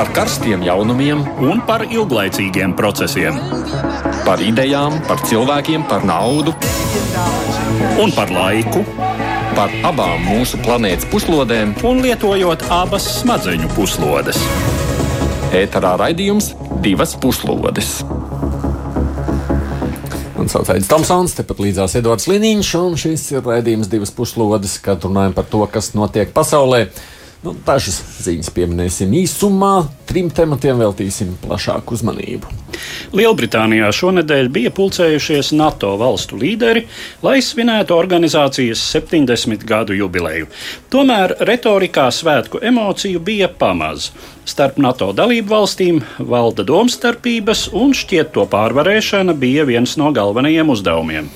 [0.00, 3.36] par karstiem jaunumiem un par ilglaicīgiem procesiem.
[4.24, 6.54] Par idejām, par cilvēkiem, par naudu
[8.00, 8.80] un par laiku.
[9.52, 14.40] Par abām mūsu planētas puslodēm, un lietojot abas smadzeņu puslodes.
[15.60, 17.98] Ēterā raidījums divas puslodes.
[20.38, 25.04] Man sauc Aits Tomsons, tepat līdzās Edvards Liniņš, un šis ir raidījums divas puslodes, kad
[25.04, 26.86] runājam par to, kas notiek pasaulē.
[27.40, 32.50] Nu, dažas ziņas pieminēsim īsumā, trim tematiem veltīsim plašāku uzmanību.
[33.16, 36.82] Lielbritānijā šonadēļ bija pulcējušies NATO valstu līderi,
[37.24, 40.50] lai svinētu organizācijas 70 gadu jubileju.
[40.92, 44.10] Tomēr retorikā svētku emociju bija pamaz.
[44.44, 51.32] Starp NATO dalību valstīm valda domstarpības, un šķiet to pārvarēšana bija viens no galvenajiem uzdevumiem.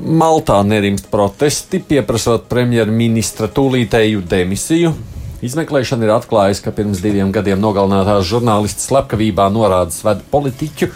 [0.00, 4.98] Maltā nerimst protesti, pieprasot premjerministra tūlītēju demisiju.
[5.42, 10.86] Izmeklēšana ir atklājusi, ka pirms diviem gadiem nogalinātās žurnālistas slepkavībā norādes veda politiķu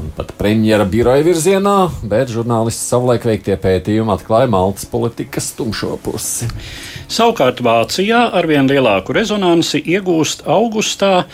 [0.00, 1.74] un pat premjera biroja virzienā,
[2.08, 6.48] bet žurnālisti savulaik veiktie pētījumi atklāja Maltas politikas tumšo pusi.
[7.10, 11.24] Savukārt Vācijā arvien lielāku rezonansi iegūst augustā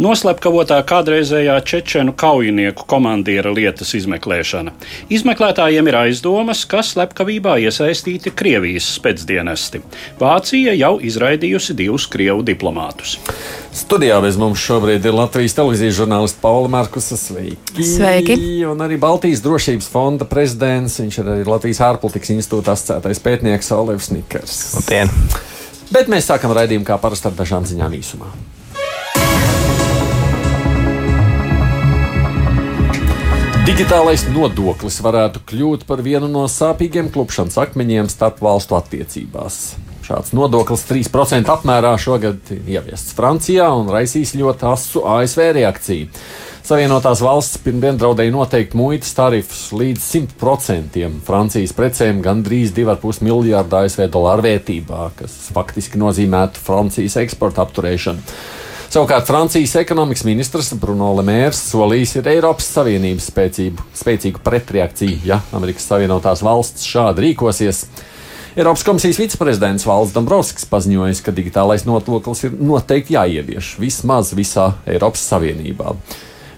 [0.00, 4.72] noslepkavotā kādreizējā čečenu kaujinieku komandiera lietas izmeklēšana.
[5.12, 9.82] Izmeklētājiem ir aizdomas, ka slepkavībā iesaistīti Krievijas spēcdienesti.
[10.16, 13.18] Vācija jau izraidījusi divus krievu diplomātus.
[13.78, 17.14] Studijā bez mums šobrīd ir Latvijas televīzijas žurnālists Paula Markusa.
[17.14, 17.84] Sveiki!
[17.86, 18.36] Sveiki!
[18.66, 20.98] Un arī Baltijas drošības fonda prezidents.
[20.98, 24.58] Viņš ir arī Latvijas ārpolitikas institūta asociētais pētnieks Olivs Nikers.
[24.80, 25.12] Labdien!
[25.94, 28.32] Bet mēs sākam raidījumu kā parasti ar dažām ziņām īsumā.
[33.68, 39.76] Digitālais nodoklis varētu kļūt par vienu no sāpīgiem klupšanas akmeņiem starp valstu attiecībās.
[40.08, 46.06] Šāds nodoklis 3% apmērā šogad ieviests Francijā un raisīs ļoti asu ASV reakciju.
[46.64, 50.00] Savienotās valsts pirmdien draudēja noteikt muitas tarifus līdz
[50.40, 58.24] 100% Francijas precēm gandrīz 2,5 miljārdu ASV dolāru vērtībā, kas faktiski nozīmētu Francijas eksporta apturēšanu.
[58.88, 65.88] Savukārt Francijas ekonomikas ministrs Bruno Lemērs solījis ir Eiropas Savienības spēcīgu, spēcīgu pretreakciju, ja Amerikas
[65.92, 67.84] Savienotās valsts šādi rīkosies.
[68.56, 75.26] Eiropas komisijas viceprezidents Valdis Dombrovskis paziņoja, ka digitālais nodoklis ir noteikti jāievieš vismaz visā Eiropas
[75.28, 75.92] Savienībā.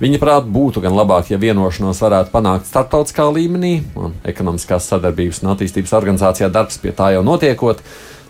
[0.01, 5.53] Viņa prāt būtu gan labāk, ja vienošanos varētu panākt starptautiskā līmenī, un ekonomiskās sadarbības un
[5.53, 7.83] attīstības organizācijā darbs pie tā jau notiekot.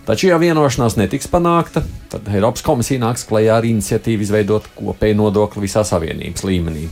[0.09, 5.69] Taču, ja vienošanās netiks panākta, tad Eiropas komisija nāks klajā ar iniciatīvu izveidot kopēju nodokli
[5.69, 6.89] visā Savienības līmenī.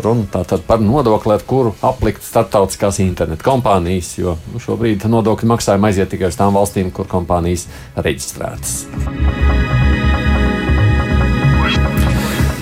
[0.00, 5.90] Runa tātad par nodokli, ar kuru aplikt starptautiskās internetu kompānijas, jo nu, šobrīd nodokļu maksājumi
[5.90, 7.66] aiziet tikai uz tām valstīm, kur kompānijas
[8.00, 8.78] reģistrētas.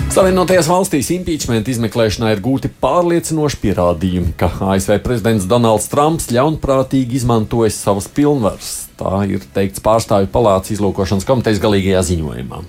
[0.09, 7.77] Savienotajās valstīs impeachment izmeklēšanā ir gūti pārliecinoši pierādījumi, ka ASV prezidents Donalds Trumps ļaunprātīgi izmantojis
[7.77, 8.71] savas pilnvaras.
[8.99, 12.63] Tā ir teikts pārstāvju palātas izlūkošanas komitejas galīgajā ziņojumā.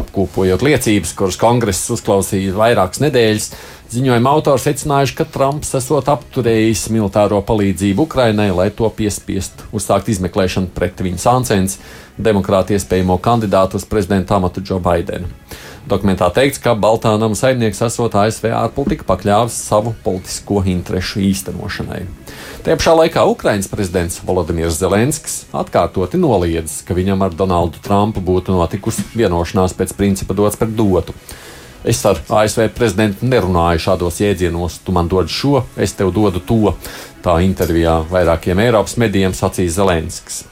[0.00, 3.50] Apkopojot liecības, kuras kongress uzklausīja vairākas nedēļas,
[3.90, 10.70] ziņojuma autori secinājuši, ka Trumps esot apturējis militāro palīdzību Ukrainai, lai to piespiestu uzsākt izmeklēšanu
[10.76, 11.80] pret viņa sāncens,
[12.20, 15.30] demokrāti iespējamo kandidātu uz prezidenta amatu Joe Bidenu.
[15.90, 22.04] Dokumentā teikts, ka Baltā nama saimnieks esot ASV ārpolitika pakļāvis savu politisko interešu īstenošanai.
[22.62, 28.54] Tajā pašā laikā Ukraiņas prezidents Volodimirs Zelenskis atkārtoti noliedzis, ka viņam ar Donaldu Trumpu būtu
[28.54, 31.16] notikusi vienošanās pēc principa dots pret dotu.
[31.80, 36.74] Es ar ASV prezidentu nerunāju šādos jēdzienos, tu man dod šo, es tev dodu to.
[37.24, 40.42] Tā intervijā vairākiem Eiropas medijiem sacīja Zelenskis.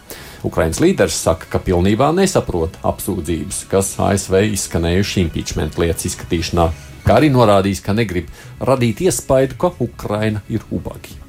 [0.49, 6.71] Ukraiņas līderis saka, ka pilnībā nesaprot apsūdzības, kas ASV izskanējuši impeachment lietas izskatīšanā,
[7.05, 8.33] kā arī norādījis, ka negrib
[8.65, 11.28] radīt iespaidu, ka Ukraina ir ubagi.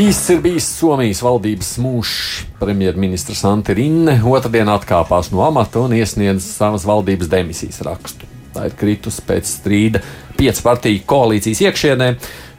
[0.00, 2.12] Īsts ir bijis Somijas valdības mūžs.
[2.56, 8.24] Premjerministrs Ante Rinne otrdien atkāpās no amata un iesniedz savas valdības demisijas rakstu.
[8.54, 10.00] Tā ir kritusi pēc strīda
[10.38, 12.08] piecu partiju koalīcijas iekšienē.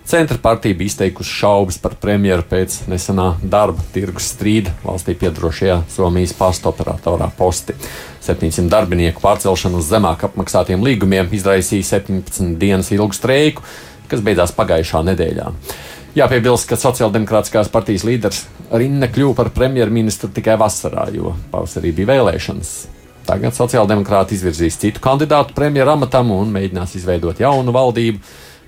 [0.06, 6.36] Centra partija bija izteikusi šaubas par premjeru pēc nesenā darba tirgus strīda valstī piedarošajā Somijas
[6.38, 7.74] pasta operatorā Posti.
[8.28, 13.66] 700 darbinieku pārcelšana uz zemāk apmaksātiem līgumiem izraisīja 17 dienas ilgu streiku,
[14.12, 15.50] kas beidzās pagājušā nedēļā.
[16.14, 22.74] Jāpiebilst, ka Sociāldemokrātiskās partijas līderis Rinne kļuva par premjerministru tikai vasarā, jo pavasarī bija vēlēšanas.
[23.26, 28.22] Tagad sociāldemokrāti izvirzīs citu kandidātu premjeru amatam un mēģinās izveidot jaunu valdību.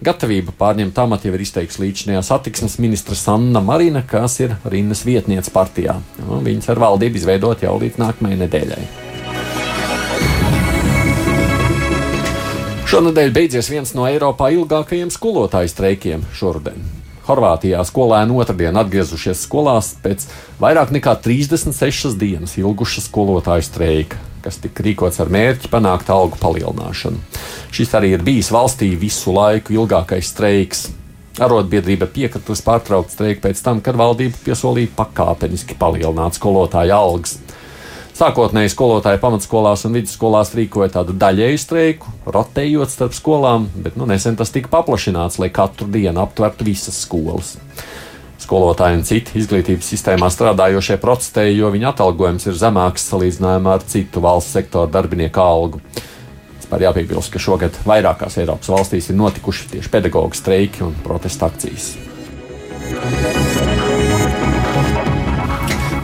[0.05, 5.53] Gatavību pārņemt amatu jau ir izteikusi līdzinājā satiksmes ministra Sanna Marina, kas ir Rinnas vietniece
[5.53, 5.99] partijā.
[6.23, 8.83] Nu, viņas ar valdību izveidot jau līdz nākamajai nedēļai.
[12.89, 17.04] Šonadēļ beidzies viens no Eiropā ilgākajiem skolotāju streikiem šoruden.
[17.25, 20.27] Horvātijā skolēni otrdien atgriezušies skolās pēc
[20.61, 27.17] vairāk nekā 36 dienas ilguša skolotāju streika, kas tika rīkots ar mērķi panākt algu palielināšanu.
[27.73, 30.85] Šis arī ir bijis valstī visu laiku ilgākais streiks.
[31.41, 37.39] Arotbiedrība piekritusi pārtraukt streiku pēc tam, kad valdība piesolīja pakāpeniski palielināt skolotāju algas.
[38.15, 44.37] Sākotnēji skolotāji pamatskolās un vidusskolās rīkoja tādu daļēju streiku, rotējot starp skolām, bet nu, nesen
[44.39, 47.57] tas tika paplašināts, lai katru dienu aptvertu visas skolas.
[48.39, 54.23] Skolotāji un citi izglītības sistēmā strādājošie protestēja, jo viņu atalgojums ir zemāks salīdzinājumā ar citu
[54.23, 55.83] valsts sektoru darbinieku algu.
[56.55, 61.97] Vispār jāpiebilst, ka šogad vairākās Eiropas valstīs ir notikuši tieši pedagoģa streiki un protesta akcijas.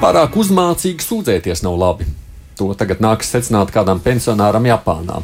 [0.01, 2.07] Pārāk uzmācīgi sūdzēties nav labi.
[2.57, 5.19] To tagad nākas secināt kādam pensionāram Japānā.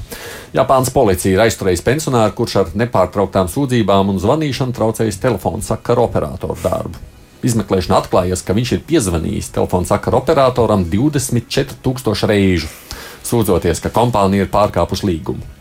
[0.54, 6.60] Japānas policija ir aizturējusi pensionāru, kurš ar nepārtrauktām sūdzībām un zvanīšanu traucējis telefonu sakaru operatoru
[6.62, 7.02] darbu.
[7.50, 12.70] Izmeklēšanā atklājās, ka viņš ir piezvanījis telefonu sakaru operatoram 24,000 reižu,
[13.26, 15.57] sūdzoties, ka kompānija ir pārkāpusi līgumu.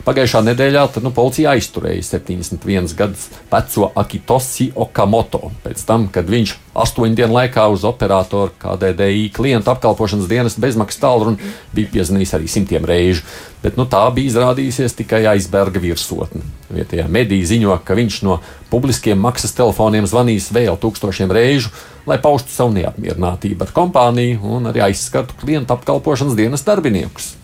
[0.00, 6.54] Pagājušā nedēļā tad, nu, policija aizturēja 71 gadus veco Akitosi Okamoto pēc tam, kad viņš
[6.80, 12.86] astoņu dienu laikā uz operatoru KDDI klientu apkalpošanas dienas bezmaksas tālruni bija piezvanījis arī simtiem
[12.88, 13.26] reižu.
[13.60, 16.40] Bet nu, tā bija izrādījusies tikai aizberga virsotne.
[16.72, 18.38] Vietējā medija ziņo, ka viņš no
[18.70, 21.74] publiskiem maksas telefoniem zvanīs vēl tūkstošiem reižu,
[22.08, 27.34] lai paustu savu neapmierinātību ar kompāniju un arī aizskartu klientu apkalpošanas dienas darbiniekus.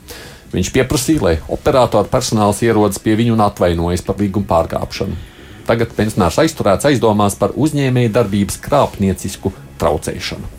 [0.53, 5.17] Viņš pieprasīja, lai operatoru personāls ierodas pie viņa un atvainojas par līguma pārkāpšanu.
[5.67, 9.51] Tagad pensionārs aizturēts aizdomās par uzņēmēju darbības krāpniecisku
[9.81, 10.55] traucēšanu.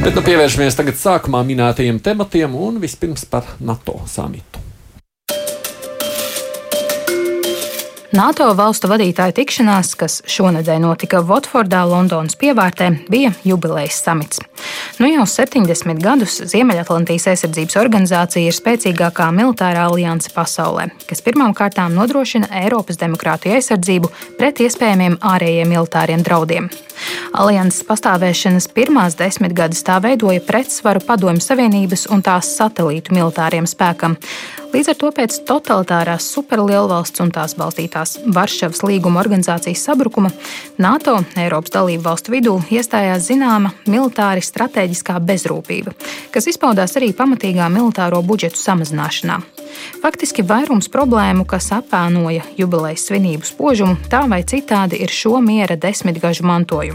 [0.00, 4.69] Bet nu pievēršamies tagad sākumā minētajiem tematiem un vispirms par NATO samitu.
[8.10, 14.42] NATO valstu vadītāju tikšanās, kas šonadēļ notika Votfordā, Londonas pievārtē, bija jubilejas samits.
[14.98, 21.94] Nu jau 70 gadus Ziemeļatlantijas aizsardzības organizācija ir spēcīgākā militārā alianse pasaulē, kas pirmām kārtām
[21.94, 24.10] nodrošina Eiropas demokrātiju aizsardzību
[24.40, 26.66] pret iespējamiem ārējiem militāriem draudiem.
[27.32, 34.16] Alianses pastāvēšanas pirmās desmitgades tā veidoja pretsvaru Padomju Savienības un tās satelītu militāriem spēkam.
[34.70, 40.30] Līdz ar to pēc totalitārās superlielvalsts un tās balstītās Varšavas līguma organizācijas sabrukuma
[40.78, 45.96] NATO Eiropas dalību valstu vidū iestājās zināma militāri stratēģiskā bezrūpība,
[46.30, 49.40] kas izpaudās arī pamatīgā militāro budžetu samazināšanā.
[50.02, 56.46] Faktiski vairums problēmu, kas apēnoja jubilejas svinību spožumu, tā vai citādi ir šo miera desmitgažu
[56.46, 56.89] mantojums.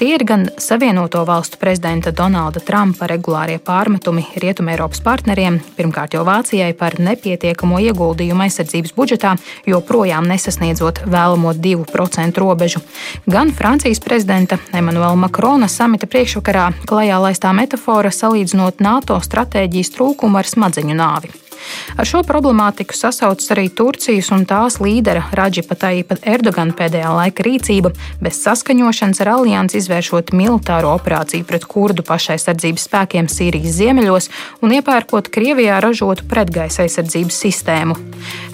[0.00, 6.72] Tie ir gan Savienoto valstu prezidenta Donalda Trumpa regulārie pārmetumi Rietumēropas partneriem, pirmkārt jau Vācijai
[6.78, 9.34] par nepietiekamo ieguldījumu aizsardzības budžetā,
[9.68, 12.82] joprojām nesasniedzot vēlamo 2% robežu,
[13.30, 20.48] gan Francijas prezidenta Emanuela Makrona samita priekšvakarā klajā laistā metāfora salīdzinot NATO stratēģijas trūkumu ar
[20.48, 21.49] smadzeņu nāvi.
[21.96, 27.92] Ar šo problemātiku sasaucas arī Turcijas un tās līdera Radžipa Taipa Erdogana pēdējā laika rīcība,
[28.22, 34.30] bez saskaņošanas ar aliansi izvēršot militāro operāciju pret kurdu pašaizsardzības spēkiem Sīrijas ziemeļos
[34.64, 37.96] un iepērkot Krievijā ražotu pretgaisa aizsardzības sistēmu.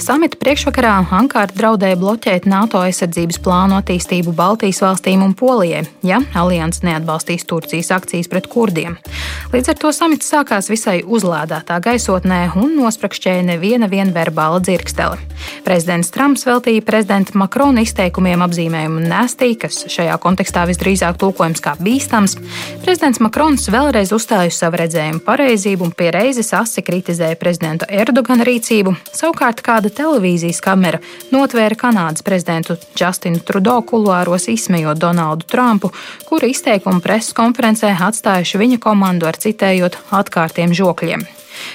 [0.02, 6.84] Samita priekšvakarā Ankara draudēja bloķēt NATO aizsardzības plānu attīstību Baltijas valstīm un Polijai, ja alianses
[6.86, 8.98] neatbalstīs Turcijas akcijas pret kurdiem.
[9.54, 15.20] Līdz ar to samits sākās visai uzlādētā gaisotnē un nos nosprākšķēja neviena verbāla dzirkstele.
[15.66, 22.36] Prezidents Trumps veltīja prezidenta Makrona izteikumiem apzīmējumu nestī, kas šajā kontekstā visdrīzāk tulkojams kā bīstams.
[22.84, 28.96] Prezidents Makrons vēlreiz uzstāja savu redzējumu pareizību un pie reizes asi kritizēja prezidenta Erdogana rīcību.
[29.12, 31.02] Savukārt kāda televīzijas kamera
[31.34, 35.92] notvēra Kanādas prezidentu Justinu Trudeau kuluāros izsmejot Donaldu Trumpu,
[36.28, 41.26] kura izteikumu preses konferencē atstājuši viņa komandu ar citējot atkārtiem žokļiem.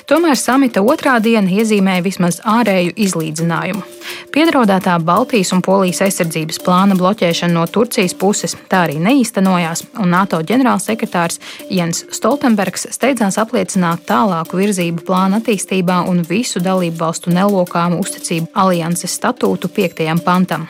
[0.09, 3.83] Tomēr samita otrā diena iezīmēja vismaz ārēju izlīdzinājumu.
[4.31, 10.41] Piedraudētā Baltijas un Polijas aizsardzības plāna bloķēšana no Turcijas puses tā arī neīstenojās, un NATO
[10.47, 18.53] ģenerālsekretārs Jens Stoltenbergs steidzās apliecināt tālāku virzību plāna attīstībā un visu dalību valstu nelokāmu uzticību
[18.65, 20.07] alianses statūtu 5.
[20.25, 20.69] pantam.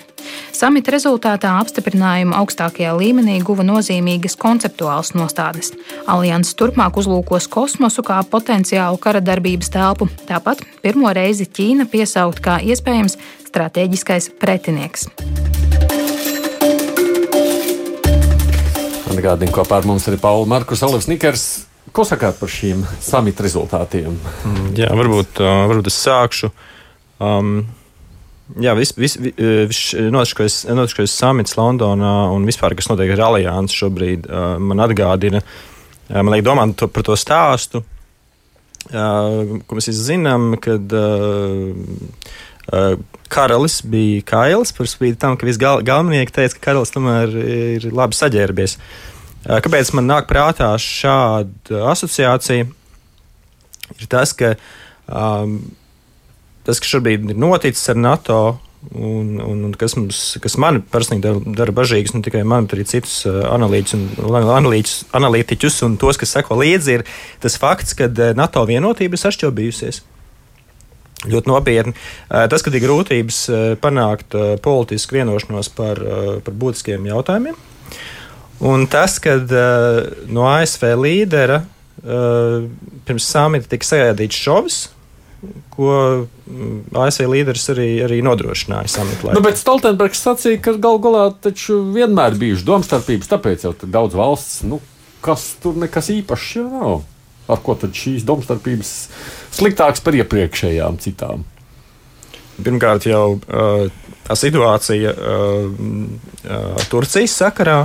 [0.55, 5.73] Samita rezultātā apstiprinājumu augstākajā līmenī guva nozīmīgas konceptuālas nostādnes.
[6.11, 12.59] Alianses turpmāk uzlūkos kosmosu kā potenciālu kara darbības telpu, tāpat pirmo reizi Ķīna piesaukt kā
[12.61, 13.17] iespējams
[13.49, 15.09] strateģiskais pretinieks.
[19.11, 21.43] Atgādini, kopā ar mums ir Paula Markus, Olivs Nikers.
[21.91, 24.13] Ko sakāt par šīm samita rezultātiem?
[24.47, 26.51] Mm, jā, varbūt, uh, varbūt es sākšu.
[27.21, 27.65] Um,
[28.59, 29.79] Jā, viss vis, vis,
[30.11, 34.27] notikušais, notikušais samits Londonā un vispār, kas notiek ar aliansi šobrīd,
[34.59, 35.39] man atgādina,
[36.11, 37.83] man liek domāt to, par to stāstu,
[38.91, 40.97] ko mēs zinām, kad
[43.31, 47.89] karalis bija Kails, par spīti tam, ka visi gal, galvenieki teica, ka karalis tomēr ir
[47.95, 48.77] labi saģērbies.
[49.47, 52.67] Kāpēc man nāk prātā šāda asociācija?
[53.97, 54.53] Ir tas, ka
[55.07, 55.59] um,
[56.67, 58.37] tas, kas šobrīd ir noticis ar NATO,
[58.91, 62.77] un, un, un kas, mums, kas man personīgi dara, dara bažīgus, ne tikai man, bet
[62.77, 67.05] arī citus analītiķus, analītiķus un tos, kas seko līdzi, ir
[67.43, 70.01] tas fakts, ka NATO vienotība ir sašķobījusies.
[71.29, 71.91] Ļoti nopietni.
[72.29, 73.43] Tas, ka ir grūtības
[73.83, 74.33] panākt
[74.65, 76.01] politisku vienošanos par,
[76.41, 77.59] par būtiskiem jautājumiem,
[78.61, 82.67] Un tas, uh, no ASV līdera uh,
[83.07, 84.81] pirms samita tika sagaidīts šovs,
[85.73, 89.37] ko mm, ASV līderis arī, arī nodrošināja samita laikā.
[89.37, 94.61] Nu, bet Stoltenbergs sacīja, ka gal galā taču vienmēr bijušas domstarpības, tāpēc jau daudz valsts,
[94.69, 94.81] nu,
[95.25, 97.01] kas tur nekas īpašs jau nav.
[97.51, 98.91] Ar ko tad šīs domstarpības
[99.57, 101.43] sliktākas par iepriekšējām citām?
[102.61, 103.87] Pirmkārt, jau uh,
[104.27, 105.71] tā situācija uh,
[106.45, 107.79] uh, Turcijas sakarā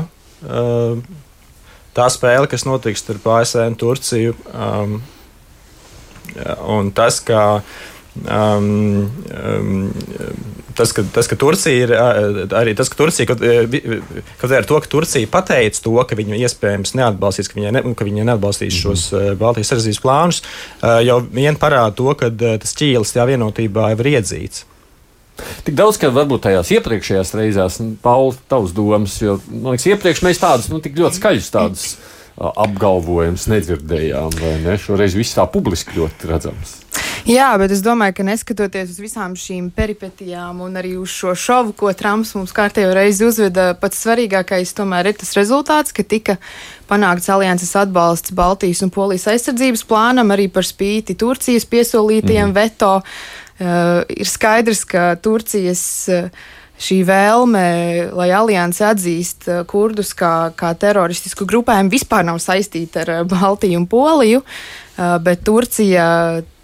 [1.97, 4.99] tā spēle, kas notiks starp ASV un Turciju, um,
[6.67, 7.63] un tas, ka.
[8.17, 9.91] Um, um,
[10.77, 11.93] tas, ka, tas, ka Turcija ir
[12.57, 13.43] arī tas, ka Turcija, kaut,
[14.41, 18.07] kaut ar to, ka Turcija pateica to, ka viņa iespējams neatbalstīs, ka viņa, ne, ka
[18.09, 19.03] viņa neatbalstīs mm -hmm.
[19.03, 20.43] šos Baltijas sardzības plānus,
[21.09, 24.65] jau vien parāda to, ka tas ķīlis tajā vienotībā jau ir iedzīts.
[25.67, 30.23] Tik daudz, ka varbūt tajās iepriekšējās reizēs, nu, Pauli, tavs domas, jo, man liekas, iepriekš
[30.25, 31.89] mēs tādus, nu, tik ļoti skaļus tādus
[32.37, 34.77] apgalvojumus nedzirdējām, vai ne?
[34.81, 36.81] Šoreiz viss tā publiski ļoti redzams.
[37.27, 41.73] Jā, bet es domāju, ka neskatoties uz visām šīm peripetijām un arī uz šo šovu,
[41.75, 46.37] ko Trumps mums kārtējo reizi uzveda, pats svarīgākais tomēr ir tas rezultāts, ka tika
[46.87, 52.57] panākts alianses atbalsts Baltijas un Polijas aizsardzības plānam, arī par spīti Turcijas piesolītajiem mm.
[52.61, 53.01] veto.
[53.57, 56.47] Uh, ir skaidrs, ka Turcijas uh,
[56.83, 57.67] šī vēlme,
[58.17, 63.87] lai alianse atzīst uh, kurdus kā, kā teroristisku grupējumu, vispār nav saistīta ar Baltiju un
[63.91, 64.43] Poliju,
[64.97, 66.07] bet Turcija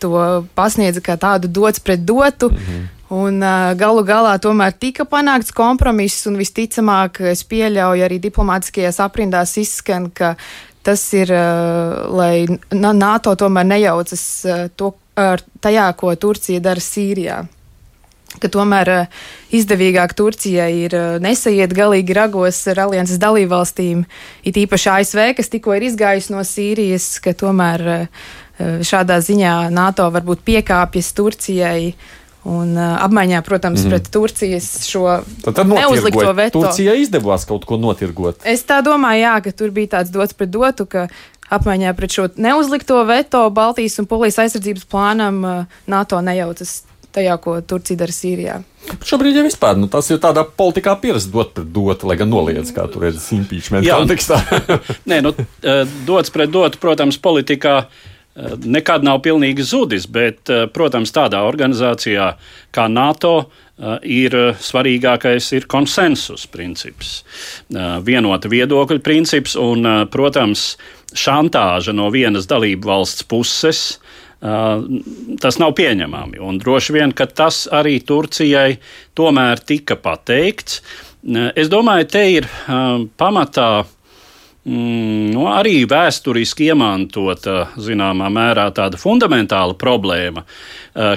[0.00, 0.19] to
[0.57, 2.49] pasniedza kā tādu dots pret dotu.
[2.49, 2.90] Mm -hmm.
[3.12, 3.40] Un
[3.76, 10.35] galu galā tomēr tika panākts kompromiss, un visticamāk, es pieļauju arī diplomātiskajās aprindās izskan, ka
[10.83, 11.28] tas ir,
[12.09, 14.95] lai NATO tomēr nejaucas to,
[15.61, 17.45] tajā, ko Turcija dara Sīrijā.
[18.40, 18.88] Ka tomēr
[19.52, 24.06] izdevīgāk Turcijai ir nesaiet galīgi ragos ar alianses dalībvalstīm,
[24.48, 28.08] it īpaši ASV, kas tikko ir izgājusi no Sīrijas, ka tomēr
[28.58, 31.92] šādā ziņā NATO varbūt piekāpjas Turcijai
[32.42, 33.92] Un, uh, apmaiņā, protams, mm.
[33.92, 35.04] pret Turcijas šo
[35.44, 36.64] tad, tad neuzlikto veto.
[36.64, 38.40] Turcijai izdevās kaut ko notirgot.
[38.42, 41.06] Es tā domāju, jā, ka tur bija tāds dots pret dotu, ka
[41.54, 45.38] apmaiņā pret šo neuzlikto veto Baltijas un Polijas aizsardzības plānam
[45.86, 46.80] NATO nejaucas
[47.14, 48.61] tajā, ko Turcija dara Sīrijā.
[49.07, 52.73] Šobrīd jau vispār nu, tas ir tādā politikā pierasts dot pret dotu, lai gan noliedz,
[52.75, 54.40] kā tur redzat, impeachment kontekstā.
[55.11, 55.35] Nē, nu,
[56.09, 57.83] dots pret dotu, protams, politikā.
[58.64, 62.31] Nekad nav pilnīgi zudis, bet, protams, tādā organizācijā
[62.73, 63.35] kā NATO
[64.09, 67.19] ir svarīgākais ir konsensus princips,
[68.07, 70.73] vienota viedokļa princips un, protams,
[71.12, 73.83] šantāža no vienas dalību valsts puses.
[74.42, 74.82] Uh,
[75.38, 76.40] tas nav pieņemami.
[76.42, 78.80] Un droši vien, ka tas arī Turcijai
[79.14, 80.80] tomēr tika pateikts.
[81.22, 83.68] Uh, es domāju, te ir uh, pamatā
[84.66, 90.42] mm, nu, arī vēsturiski iemantota zināmā mērā tāda fundamentāla problēma,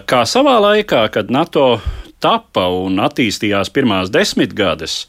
[0.05, 1.79] kā savā laikā, kad NATO
[2.21, 5.01] tapa un attīstījās pirmās desmitgades,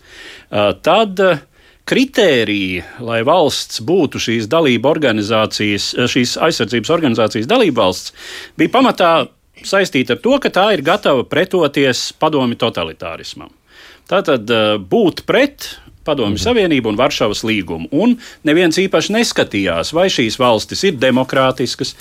[0.83, 1.21] tad
[1.87, 8.15] kritēriji, lai valsts būtu šīs dalība organizācijas, šīs aizsardzības organizācijas dalībvalsts,
[8.59, 9.11] bija pamatā
[9.67, 13.53] saistīta ar to, ka tā ir gatava pretoties padomi totalitārismam.
[14.11, 15.73] Tātad eh, būt pret
[16.07, 16.43] Padomju mhm.
[16.45, 17.91] Savienību un Varšavas līgumu.
[17.91, 18.15] Un
[18.47, 21.97] neviens īpaši neskatījās, vai šīs valstis ir demokrātiskas,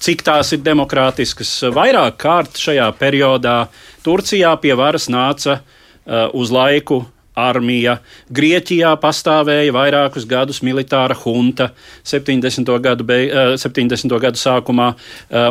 [0.00, 1.52] cik tās ir demokrātiskas.
[1.76, 3.58] Vairāk kārt šajā periodā
[4.04, 7.02] Turcijā pie varas nāca uh, uz laiku
[7.40, 7.96] armija.
[8.30, 11.70] Grieķijā pastāvēja vairākus gadus militāra junta
[12.04, 12.70] 70.
[12.84, 14.18] gadu, beig, 70.
[14.22, 14.92] gadu sākumā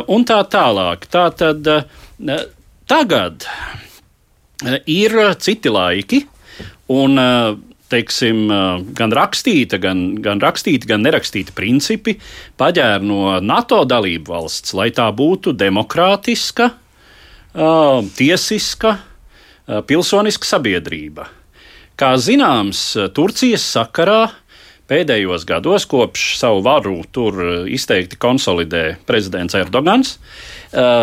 [0.08, 1.08] un tā tālāk.
[1.10, 1.66] Tā tad
[2.90, 3.48] tagad
[4.86, 6.24] ir citi laiki
[6.92, 7.18] un
[7.90, 8.44] teiksim,
[8.94, 12.16] gan rakstīta, gan, gan rakstīta, gan nerakstīta principi
[12.60, 16.70] paģēra no NATO dalību valsts, lai tā būtu demokrātiska,
[18.14, 18.94] tiesiska,
[19.90, 21.26] pilsoniska sabiedrība.
[22.00, 22.80] Kā zināms,
[23.12, 24.30] Turcijas sakarā
[24.88, 27.36] pēdējos gados, kopš savu varu tur
[27.68, 30.14] izteikti konsolidē prezidents Erdogans,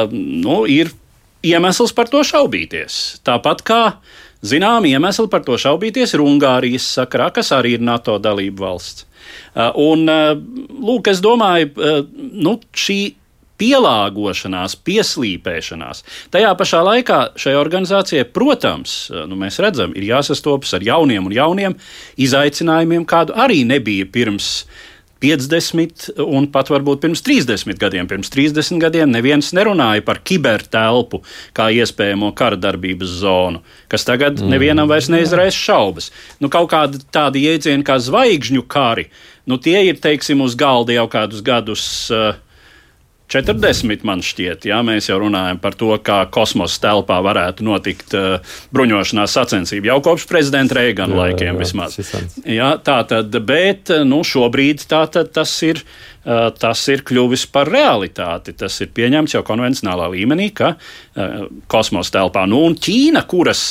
[0.09, 0.89] nu, ir
[1.45, 3.21] iemesls par to šaubīties.
[3.27, 3.81] Tāpat kā
[4.41, 9.05] zinām iemesli par to šaubīties ir Ungārijas sakarā, kas arī ir NATO dalība valsts.
[9.77, 11.69] Un, lūk, es domāju,
[12.41, 12.99] nu, šī
[13.61, 16.03] pielāgošanās, pieslīpēšanās.
[16.33, 18.97] Tajā pašā laikā šai organizācijai, protams,
[19.29, 21.79] nu, mēs redzam, ir jāsastopas ar jauniem un jauniem
[22.21, 24.67] izaicinājumiem, kādu arī nebija pirms
[25.21, 28.07] 50 un pat varbūt pirms 30 gadiem.
[28.09, 31.23] Pirms 30 gadiem neviens nerunāja par kibertelpu
[31.57, 34.51] kā iespējamo kara darbības zonu, kas tagad mm.
[34.53, 36.11] nevienam vairs neizraisa šaubas.
[36.43, 39.07] Nu, kaut kādi tādi jēdzieni kā zvaigžņu kari,
[39.49, 41.87] nu, tie ir, teiksim, uz galda jau kādus gadus.
[42.13, 42.35] Uh,
[43.27, 48.53] 40 man šķiet, ja mēs jau runājam par to, kā kosmosa telpā varētu notikt uh,
[48.75, 51.98] bruņošanās sacensība jau kopš prezidenta Reigana laikiem jā, vismaz.
[52.48, 55.84] Jā, tā tad, bet nu, šobrīd tā tad tas ir.
[56.27, 58.51] Uh, tas ir kļuvis par realitāti.
[58.60, 63.62] Tas ir pieņemts jau konvencionālā līmenī, ka uh, kosmosa telpā, nu, un Ķīna, kuras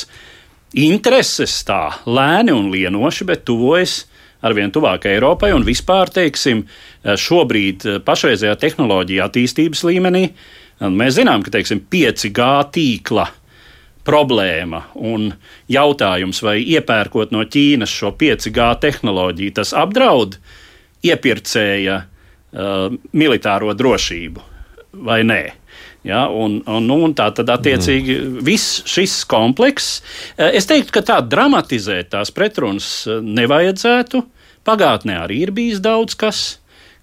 [0.73, 4.16] intereses tā lēni un lienoši, bet tuvojas uh,
[4.47, 6.65] arvien tuvāk Eiropai un vispār, teiksim,
[7.03, 10.29] šobrīd eh, pašreizējā tehnoloģija attīstības līmenī.
[10.77, 13.25] Mēs zinām, ka teiksim, 5G tīkla
[14.07, 15.31] problēma un
[15.73, 20.37] jautājums, vai iepērkot no Ķīnas šo 5G tehnoloģiju, tas apdraud
[21.07, 24.45] iepirkēja uh, militāro drošību
[25.07, 25.41] vai nē.
[26.07, 28.43] Ja, un, un, nu, un tā tad, attiecīgi, mm.
[28.47, 29.99] viss šis komplekss,
[30.39, 34.21] es teiktu, ka tā dramatizēt tās pretrunas nevajadzētu.
[34.67, 36.57] Pagātnē arī ir bijis daudz kas.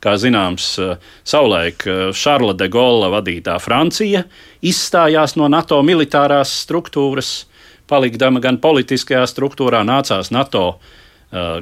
[0.04, 4.24] Kā zināms, eh, savulaik Šarla eh, de Gaulle vadītā Francija
[4.61, 7.46] izstājās no NATO militārās struktūras,
[7.88, 11.59] palikdama gan politiskajā struktūrā, nācās NATO uh,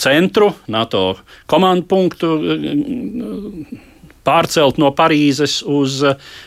[0.00, 1.02] centru, NATO
[1.46, 2.30] komandu punktu
[4.24, 6.00] pārcelt no Parīzes uz,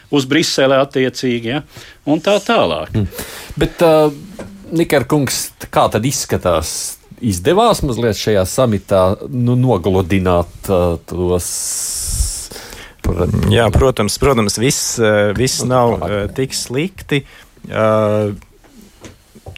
[0.09, 1.61] uz Brisele attiecīgi, ja?
[2.09, 2.97] un tā tālāk.
[2.97, 3.29] Mm.
[3.61, 4.09] Bet, uh,
[4.73, 11.47] Nikarkungs, kā tad izskatās izdevās mazliet šajā samitā nu, nogludināt uh, tos.
[13.47, 17.23] Jā, protams, protams viss, uh, viss nu, nav uh, tik slikti.
[17.67, 18.35] Uh,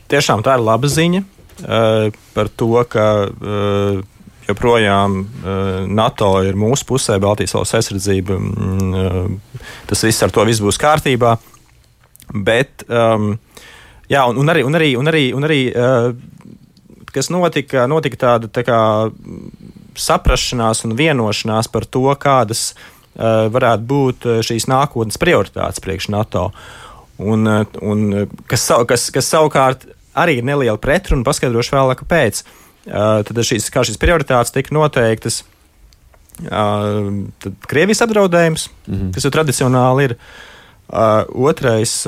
[0.10, 4.00] tiešām tā ir laba ziņa uh, par to, ka uh,
[4.50, 8.38] joprojām uh, NATO ir mūsu pusē, Baltijas valsts aizsardzība.
[8.40, 11.36] Mm, uh, tas viss ar to viss būs kārtībā.
[12.30, 13.34] Bet, um,
[14.10, 16.12] jā, un, un arī, un arī, un arī, un arī uh,
[17.14, 18.80] kas notika, notika tāda tā kā,
[20.00, 26.50] saprašanās un vienošanās par to, kādas uh, varētu būt uh, šīs nākotnes prioritātes priekš NATO.
[27.20, 29.88] Un, uh, un kas, kas, kas savukārt
[30.20, 32.44] arī ir neliela pretruna, paskaidrošu vēlāk, kāpēc.
[32.90, 35.44] Uh, tad šīs, kā šīs prioritātes tika noteiktas,
[36.48, 37.10] uh,
[37.44, 39.12] tad Krievijas apdraudējums, mm -hmm.
[39.16, 40.16] kas jau tradicionāli ir.
[40.90, 42.08] Uh, otrais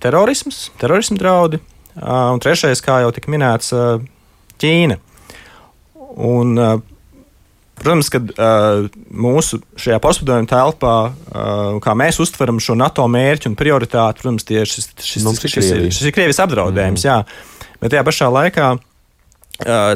[0.00, 1.58] terorisms, terorisma draudi.
[2.00, 3.74] Un trešais, kā jau tika minēts,
[4.60, 4.98] Ķīna.
[6.12, 6.58] Un,
[7.82, 13.56] Protams, ka uh, mūsu šajā postpadomju telpā, uh, kā mēs uztveram šo NATO mērķu un
[13.58, 17.02] prioritāti, protams, tie šis, šis, šis, šis, ir, šis ir Krievijas apdraudējums.
[17.02, 17.08] Mm.
[17.08, 17.72] Jā.
[17.82, 18.84] Bet tajā pašā laikā uh,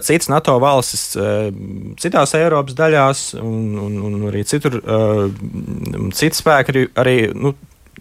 [0.02, 1.46] citas NATO valstis, uh,
[2.02, 5.30] citās Eiropas daļās un, un, un arī citur, uh,
[6.16, 7.54] citas spēki arī, arī nu,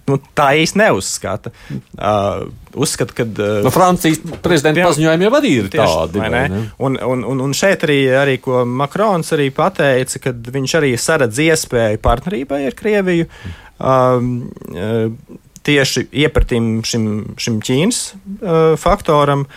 [0.09, 1.51] nu, tā īsti neuzskata.
[1.97, 2.45] Uh,
[2.77, 3.25] uzskata, ka.
[3.25, 6.21] Uh, no Francijas prezidenta jā, paziņojumi jau arī ir tieši, tādi.
[6.21, 6.41] Vai ne?
[6.41, 6.63] Vai ne?
[6.87, 11.41] Un, un, un, un šeit arī, arī ko Makrons arī pateica, ka viņš arī saredz
[11.47, 13.29] iespēju partnerībai ar Krieviju.
[13.75, 14.35] Um,
[14.71, 17.07] uh, tieši iepratim šim,
[17.41, 19.47] šim Ķīnas uh, faktoram,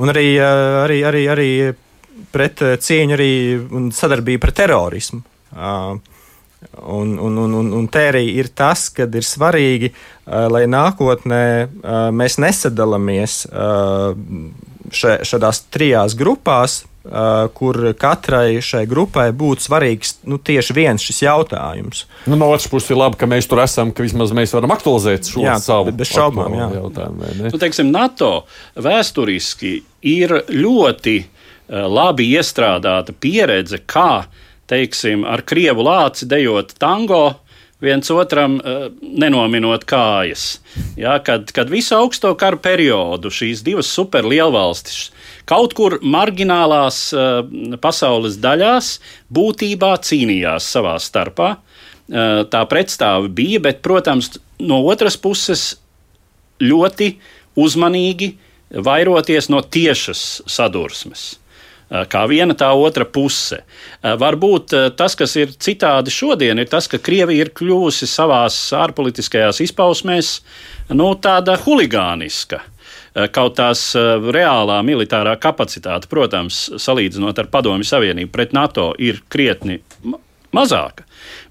[0.00, 1.50] un arī, uh, arī, arī, arī
[2.32, 3.32] pret uh, cieņu arī
[3.76, 5.20] un sadarbību pret terorismu.
[5.50, 5.98] Uh,
[6.80, 11.44] Un, un, un, un, un te arī ir tas, ka ir svarīgi, uh, lai nākotnē
[11.64, 14.12] uh, mēs nesadalāmies uh,
[14.92, 21.22] še, šādās trijās grupās, Uh, kur katrai šai grupai būtu svarīgs nu, tieši viens šis
[21.24, 22.02] jautājums.
[22.28, 25.30] Nu, no otras puses, ir labi, ka mēs tur esam, ka vismaz mēs varam aktualizēt
[25.32, 27.30] šo jā, savu bez šaubām, jautājumu.
[27.46, 28.42] Nu, teiksim, NATO
[28.76, 29.72] vēsturiski
[30.12, 34.26] ir ļoti uh, labi iestrādāta pieredze, kā
[34.70, 37.24] teiksim, ar krievu lāci dejot tango
[37.80, 40.60] viens otram uh, nenominot kājas.
[41.00, 45.08] Ja, kad, kad visu augsto karu periodu šīs divas superlielvalstis
[45.48, 47.40] kaut kur marginālās uh,
[47.80, 48.92] pasaules daļās
[49.32, 51.54] būtībā cīnījās savā starpā.
[52.10, 55.72] Uh, tā pretstāve bija, bet, protams, no otras puses
[56.60, 57.14] ļoti
[57.58, 58.34] uzmanīgi
[58.70, 61.39] vairoties no tiešas sadursmes
[61.90, 63.60] kā viena, tā otra puse.
[64.02, 70.36] Varbūt tas, kas ir citādi šodien, ir tas, ka Krievija ir kļuvusi savā ārpolitiskajās izpausmēs
[70.94, 72.62] nu, tāda huligāniska.
[73.10, 79.18] Eh, kaut tās eh, reālā militārā kapacitāte, protams, salīdzinot ar Padomju Savienību pret NATO, ir
[79.32, 79.80] krietni
[80.54, 81.06] mazāka.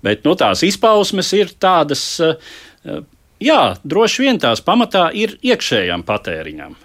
[0.06, 3.02] Bet nu, tās izpausmes ir tādas, eh,
[3.43, 6.80] jā, droši vien tās pamatā ir iekšējām patēriņam.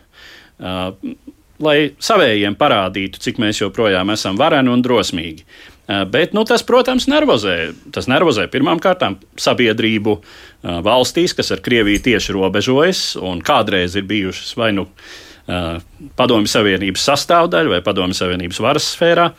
[1.64, 5.46] Lai savējiem parādītu, cik mēs joprojām esam vareni un drosmīgi.
[5.84, 7.74] Eh, bet nu, tas, protams, nervozē.
[7.92, 14.06] Tas nervozē pirmām kārtām sabiedrību eh, valstīs, kas ar Krieviju tieši robežojas un kādreiz ir
[14.08, 15.82] bijušas vai nu eh,
[16.16, 19.30] Padomju Savienības sastāvdaļa vai Padomju Savienības varas sfērā.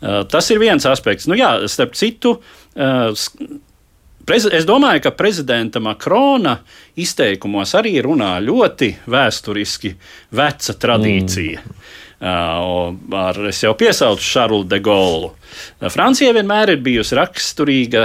[0.00, 1.26] Tas ir viens aspekts.
[1.28, 2.30] Nu, jā, starp citu,
[4.36, 6.58] es domāju, ka prezidenta Makrona
[7.00, 9.94] izteikumos arī runā ļoti vēsturiski
[10.36, 11.64] veca tradīcija.
[11.64, 11.76] Mm.
[13.16, 15.30] Ar, es jau piesaucu Šarlu de Gaulle.
[15.88, 18.04] Francija vienmēr ir bijusi raksturīga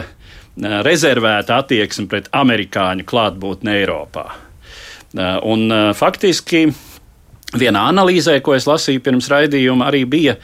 [0.88, 4.26] rezervēta attieksme pret amerikāņu klātbūtni Eiropā.
[5.44, 6.70] Un faktiski
[7.60, 10.36] vienā analīzē, ko es lasīju pirms raidījuma, arī bija,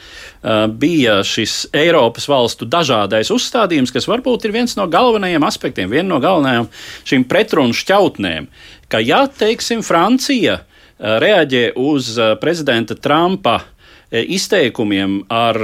[0.82, 6.20] bija šis Eiropas valstu dažādais uzstādījums, kas varbūt ir viens no galvenajiem aspektiem, viena no
[6.22, 6.68] galvenajām
[7.08, 8.50] šīm pretrunu šķautnēm.
[8.92, 10.60] Ka, ja, teiksim, Francija
[11.02, 15.58] Eh, reaģē uz eh, prezidenta Trumpa eh, izteikumiem ar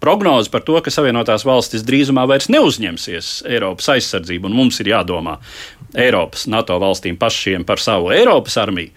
[0.00, 5.38] prognozi par to, ka Savienotās valstis drīzumā vairs neuzņemsies Eiropas aizsardzību, un mums ir jādomā
[5.98, 8.92] Eiropas, NATO valstīm pašiem par savu Eiropas armiju.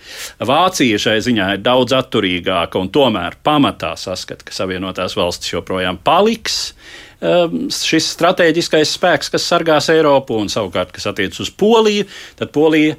[0.47, 6.73] Vācija šai ziņā ir daudz atturīgāka un tomēr pamatā saskata, ka Savienotās valstis joprojām paliks.
[7.21, 12.07] Um, šis strateģiskais spēks, kas sargās Eiropu, un savukārt, kas attiecas uz Poliju,
[12.39, 12.97] tad Polija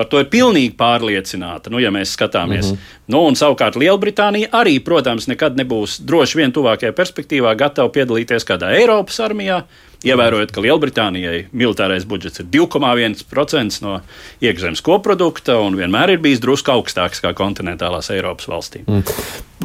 [0.00, 2.70] Par to ir pilnīgi pārliecināta, nu, ja mēs skatāmies.
[2.70, 2.98] Mm -hmm.
[3.12, 8.70] nu, un savukārt Lielbritānija arī, protams, nekad nebūs droši vien tuvākajā perspektīvā gatava piedalīties kādā
[8.78, 9.58] Eiropas armijā.
[10.04, 14.00] Ievērojot, ka Lielbritānijai militārais budžets ir 2,1% no
[14.40, 18.86] iekšzemes koprodukta un vienmēr ir bijis drusku augstāks kā kontinentālās Eiropas valstīm.
[18.86, 19.02] Mm.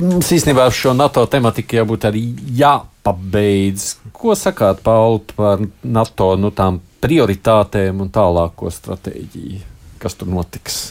[0.01, 2.25] Mums īstenībā šo NATO tematiku jābūt arī
[2.59, 3.95] jāpabeidz.
[4.11, 6.51] Ko sakāt, Pauli, par NATO nu,
[6.99, 9.74] prioritātēm un tālāko stratēģiju?
[10.01, 10.89] Kas tur notiks.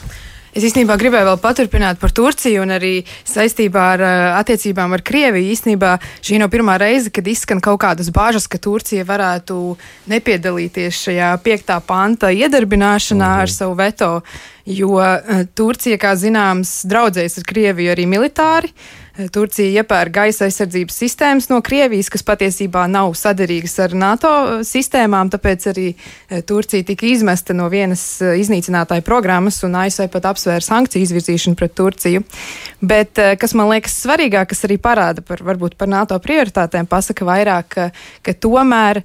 [0.55, 2.93] Es īstenībā gribēju vēl paturpināt par Turciju un arī
[3.27, 5.51] saistībā ar uh, attiecībām ar Krieviju.
[5.51, 9.59] Īstenībā šī nav pirmā reize, kad izskan kaut kādas bāžas, ka Turcija varētu
[10.13, 13.43] nepiedalīties šajā piektā panta iedarbināšanā mhm.
[13.43, 14.11] ar savu veto,
[14.63, 18.71] jo uh, Turcija, kā zināms, draudzējas ar Krieviju arī militāri.
[18.71, 24.31] Uh, Turcija iepērk gaisa aizsardzības sistēmas no Krievijas, kas patiesībā nav saderīgas ar NATO
[24.67, 30.27] sistēmām, tāpēc arī eh, Turcija tika izmesta no vienas eh, iznīcinātāju programmas un ASV pat
[30.33, 32.25] apsvēra sankciju izvirzīšanu pret Turciju.
[32.83, 37.71] Bet, kas man liekas svarīgāk, kas arī parāda par, varbūt par NATO prioritātēm, pasaka vairāk,
[37.71, 37.87] ka,
[38.25, 39.01] ka tomēr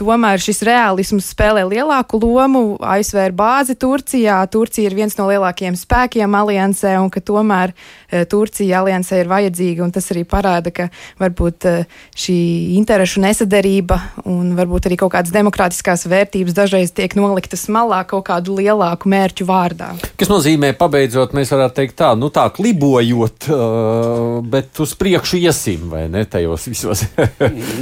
[0.00, 2.62] Tomēr šis realisms spēlē lielāku lomu.
[2.80, 7.74] ASV ir bāzi Turcijā, Turcija ir viens no lielākajiem spēkiem aliansē, un ka tomēr
[8.08, 9.90] e, Turcija aliansē ir vajadzīga.
[9.92, 10.86] Tas arī parāda, ka
[11.20, 11.74] varbūt e,
[12.16, 12.36] šī
[12.78, 18.56] interešu nesaderība un varbūt arī kaut kādas demokrātiskās vērtības dažreiz tiek noliktas malā kaut kādu
[18.56, 19.90] lielāku mērķu vārdā.
[20.16, 25.90] Kas nozīmē, pabeidzot, mēs varētu teikt tā, nu tā klibojot, uh, bet uz priekšu iesim
[25.92, 27.04] vai ne tajos visos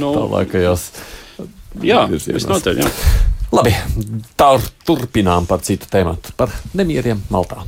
[0.01, 0.89] nu, tālākajos.
[1.77, 2.81] Jā, visnotaļ.
[2.81, 2.93] Jā.
[3.53, 3.73] Labi,
[4.37, 4.53] tā
[4.85, 7.65] turpinām par citu tēmu, par nemieriem Maltā.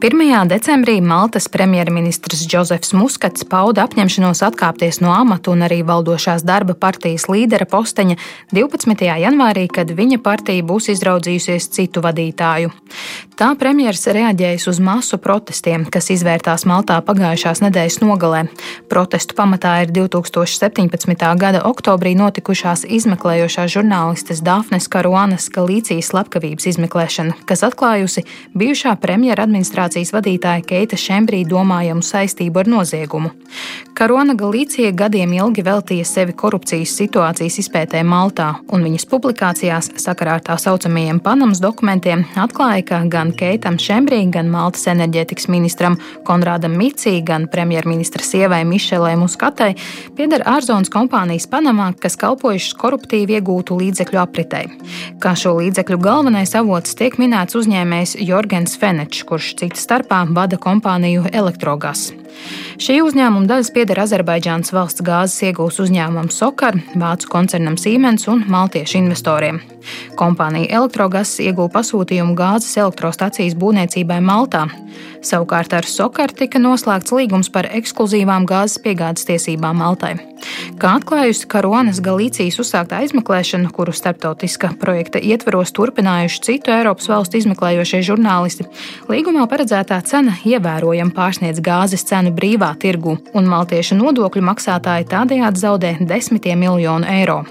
[0.00, 0.48] 1.
[0.48, 7.26] decembrī Maltas premjerministrs Džozefs Muskats pauda apņemšanos atkāpties no amata un arī valdošās darba partijas
[7.28, 8.16] līdera posteņa
[8.56, 9.04] 12.
[9.20, 12.72] janvārī, kad viņa partija būs izraudzījusies citu vadītāju.
[13.40, 18.42] Tā premjeras reaģējis uz masu protestiem, kas izvērtās Maltā pagājušās nedēļas nogalē.
[18.92, 21.24] Protestu pamatā ir 2017.
[21.40, 28.26] gada oktobrī notikušās izmeklējošās žurnālistes Dāfnes Karuanas Galīcijas slepkavības izmeklēšana, kas atklājusi
[28.60, 33.32] bijušā premjera administrācijas vadītāja Keita Šembrī domājamu saistību ar noziegumu.
[33.96, 40.44] Karona Galīcija gadiem ilgi veltīja sevi korupcijas situācijas izpētē Maltā, un viņas publikācijās sakarā ar
[40.44, 46.74] tā saucamajiem Panamas dokumentiem atklāja, ka gan gan Keitam Šembrī, gan Maltas enerģētikas ministram Konrādam
[46.74, 49.74] Micī, gan premjerministra sievai Mišelē Muskatai
[50.16, 54.66] pieder ārzonas kompānijas Panamā, kas kalpojušas koruptīvi iegūtu līdzekļu apritei.
[55.22, 61.30] Kā šo līdzekļu galvenais avots tiek minēts uzņēmējs Jorgens Fenečs, kurš cita starpā vada kompāniju
[61.32, 62.10] Elektrogas.
[62.80, 69.00] Šī uzņēmuma daļas pieder Azerbaidžānas valsts gāzes iegūs uzņēmumam Sokar, vācu koncernam Siemens un maltiešu
[69.02, 69.60] investoriem.
[70.18, 72.76] Kompānija Elektrogas ieguva pasūtījumu gāzes
[73.20, 74.68] elektrostacijas būvniecībai Maltā.
[75.20, 80.16] Savukārt ar Sokaru tika noslēgts līgums par ekskluzīvām gāzes piegādes tiesībām Maltai.
[80.80, 88.00] Kā atklājusi Karonas Galīcijas uzsāktā izmeklēšana, kuru starptautiska projekta ietveros turpinājuši citu Eiropas valstu izmeklējošie
[88.08, 88.68] žurnālisti,
[89.12, 95.96] līgumā paredzētā cena ievērojami pārsniedz gāzes cenu brīvā tirgu, un maltiešu nodokļu maksātāji tādējādi zaudē
[96.00, 97.42] desmitiem miljonu eiro.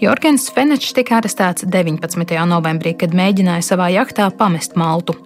[0.00, 2.36] Jorgens Fenečs tika arestēts 19.
[2.48, 5.16] novembrī, kad mēģināja savā jachtā pamest Maltu.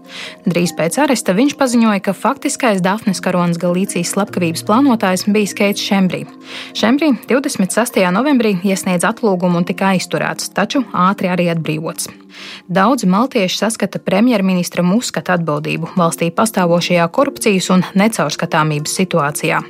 [0.46, 6.24] Drīz pēc aresta viņš paziņoja, ka faktiskais Dafnes Karonas Galīcijas slepkavības plānotājs bija Keits Šembrī.
[6.78, 8.02] Šembrī 26.
[8.14, 12.10] novembrī iesniedz atlūgumu un tika aizturēts, taču ātri arī atbrīvots.
[12.68, 19.60] Daudzi maltieši saskata premjerministra Muskata atbildību valstī pastāvošajā korupcijas un necaurskatāmības situācijā.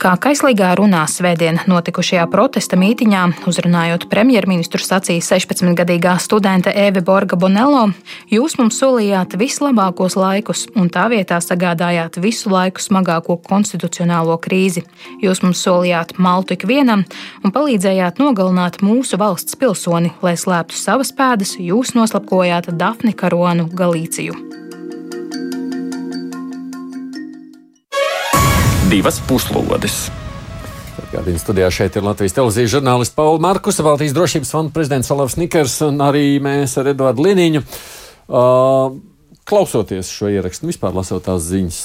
[0.00, 7.88] Kā kaislīgā runā svētdien notikušajā protesta mītiņā, uzrunājot premjerministru sacīja 16-gadīgā studente Eve Borga Bonello,
[8.32, 14.84] jūs mums solījāt vislabākos laikus, un tā vietā sagādājāt visu laiku smagāko konstitucionālo krīzi.
[15.22, 17.04] Jūs mums solījāt maltu ikvienam
[17.44, 24.36] un palīdzējāt nogalināt mūsu valsts pilsoni, lai slēptu savas pēdas, jūs noslapkojāt Dafni Karonu Galīciju.
[28.88, 30.08] Divas puslodes!
[31.08, 35.78] Gādījuma studijā šeit ir Latvijas televīzijas žurnālists Pauli Markus, Baltijas drošības fonda prezidents Olavs Nikers
[35.86, 37.62] un arī mēs ar Eduardu Liniņu.
[38.28, 38.98] Uh,
[39.48, 41.78] klausoties šo ierakstu, nu, vispār lasot tās ziņas,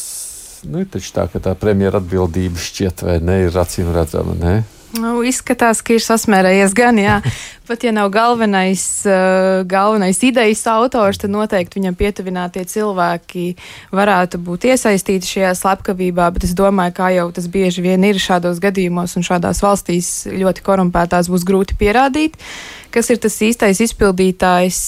[0.67, 4.57] nu, taču tā, ka tā premjera atbildība šķiet vai ne ir acīm redzama, ne?
[4.93, 7.15] Nu, izskatās, ka ir sasmērējies gan, jā.
[7.67, 13.45] Pat ja nav galvenais, uh, galvenais idejas autors, tad noteikti viņam pietuvinātie cilvēki
[13.95, 18.61] varētu būt iesaistīti šajā slepkavībā, bet es domāju, kā jau tas bieži vien ir šādos
[18.61, 22.37] gadījumos un šādās valstīs ļoti korumpētās būs grūti pierādīt,
[22.93, 24.81] kas ir tas īstais izpildītājs.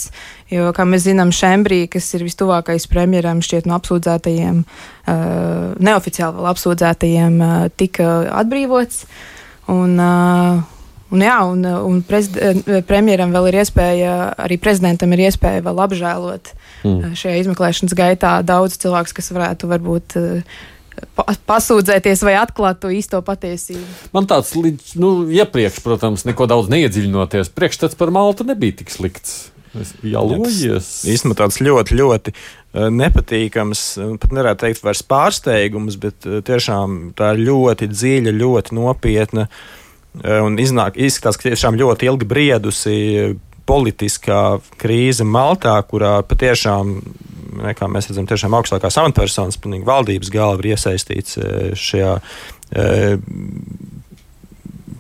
[0.53, 6.51] Jo, kā mēs zinām, Šembrī, kas ir vistuvākais premjeram, šķiet no apsūdzētajiem, uh, neoficiāli vēl
[6.51, 9.07] apsūdzētajiem, uh, tika atbrīvots.
[9.07, 9.31] Uh,
[9.73, 9.99] Un,
[11.13, 11.99] Un, jā, un, un
[12.89, 16.49] premjeram vēl ir iespēja, arī prezidentam ir iespēja vēl apžēlot
[16.81, 17.13] mm.
[17.21, 20.17] šajā izmeklēšanas gaitā daudz cilvēku, kas varētu varbūt
[21.45, 23.85] pasūdzēties vai atklāt to īsto patiesību.
[24.15, 29.54] Man tāds līdz nu, iepriekš, protams, neko daudz neiedziļinoties, priekšstats par Maltu nebija tik slikts.
[30.05, 30.89] Jalojies.
[31.11, 32.33] Īstenībā tāds ļoti, ļoti
[32.95, 33.83] nepatīkams,
[34.21, 39.47] pat nevarētu teikt, vairs pārsteigums, bet tiešām tā ir ļoti dziļa, ļoti nopietna
[40.23, 42.95] un iznāk, izskatās, ka tiešām ļoti ilgi briedusi
[43.65, 46.93] politiskā krīze Maltā, kurā patiešām,
[47.75, 51.39] kā mēs redzam, tiešām augstākās amatpersonas, pilnīgi valdības galva ir iesaistīts
[51.81, 52.15] šajā.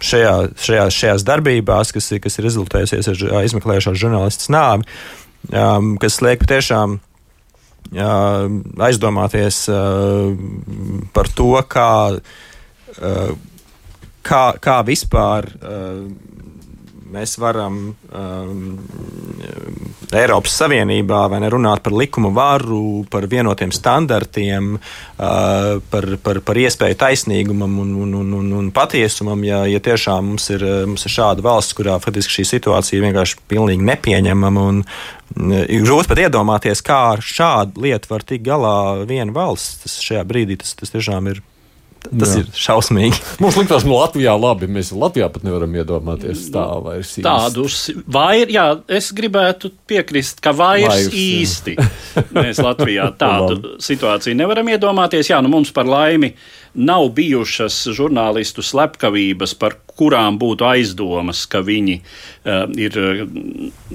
[0.03, 4.87] Šajā, šajā, šajās darbībās, kas, kas ir rezultējusies ar izmeklējušās žurnālistas nāvi,
[5.53, 7.03] um, kas liek patiešām uh,
[7.93, 9.65] aizdomāties
[11.13, 11.91] par to, kā,
[14.25, 15.49] kā, kā vispār
[17.15, 18.61] mēs varam um,
[20.15, 26.99] Eiropas Savienībā ne, runāt par likumu varu, par vienotiem standartiem, uh, par, par, par iespēju
[27.01, 31.45] taisnīgumam un, un, un, un, un patiesumam, ja, ja tiešām mums ir, mums ir šāda
[31.45, 34.69] valsts, kurā faktiski šī situācija ir vienkārši pilnīgi nepieņemama.
[34.71, 34.83] Un,
[35.35, 38.75] Ir grūti pat iedomāties, kā ar šādu lietu var tikt galā
[39.09, 39.81] viena valsts.
[39.81, 41.41] Tas šajā brīdī tas, tas tiešām ir
[42.09, 42.41] Tas jā.
[42.43, 43.21] ir šausmīgi.
[43.43, 44.69] Mums likās, ka nu, Latvijā labi.
[44.71, 47.13] Mēs Latvijā pat nevaram iedomāties tā vairs.
[47.15, 47.25] Īsti.
[47.25, 47.79] Tādus
[48.11, 48.67] vair, jā,
[48.99, 51.87] es gribētu piekrist, ka vairs, vairs īsti jā.
[52.43, 55.31] mēs Latvijā tādu situāciju nevaram iedomāties.
[55.33, 56.33] Jā, nu mums par laimi
[56.75, 62.97] nav bijušas žurnālistu slepkavības, par kurām būtu aizdomas, ka viņi uh, ir,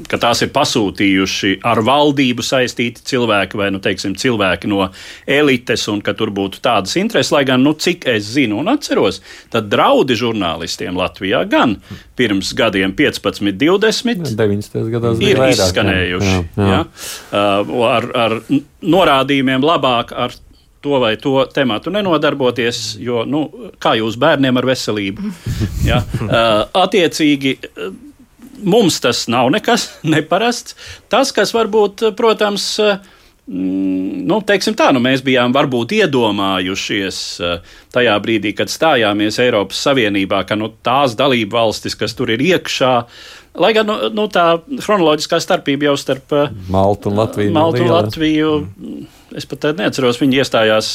[0.08, 4.88] ka tās ir pasūtījuši ar valdību saistīti cilvēki vai, nu, teiksim, cilvēki no
[5.28, 9.20] elites, un ka tur būtu tādas intereses, lai gan, nu, cik es zinu un atceros,
[9.52, 11.76] tad draudi žurnālistiem Latvijā gan
[12.16, 14.90] pirms gadiem 15, 20 90.
[14.92, 16.32] gados ir vairāk, izskanējuši.
[16.32, 16.68] Jā, jā.
[16.70, 16.84] Ja?
[17.30, 18.38] Uh, ar, ar
[18.80, 20.34] norādījumiem labāk ar
[20.80, 23.44] to vai to tematu nenodarboties, jo nu,
[23.80, 25.32] kā jūs bērniem ar veselību?
[25.90, 26.02] Ja?
[26.04, 27.56] Uh, attiecīgi.
[27.60, 27.98] uh,
[28.60, 30.76] Mums tas nav nekas neparasts.
[31.08, 32.98] Tas, kas varbūt, protams, uh,
[33.48, 37.20] mm, nu, tā, nu, mēs bijām varbūt iedomājušies
[37.96, 42.92] tajā brīdī, kad stājāmies Eiropas Savienībā, ka nu, tās dalību valstis, kas tur ir iekšā,
[43.64, 46.36] lai gan nu, nu, tā chronoloģiskā starpība jau starp
[46.68, 47.56] Maltu un Latviju.
[47.56, 47.90] Maltu un.
[47.96, 48.52] Latviju.
[48.76, 49.08] Mm.
[49.36, 50.92] Es pat tad neatceros, viņi iestājās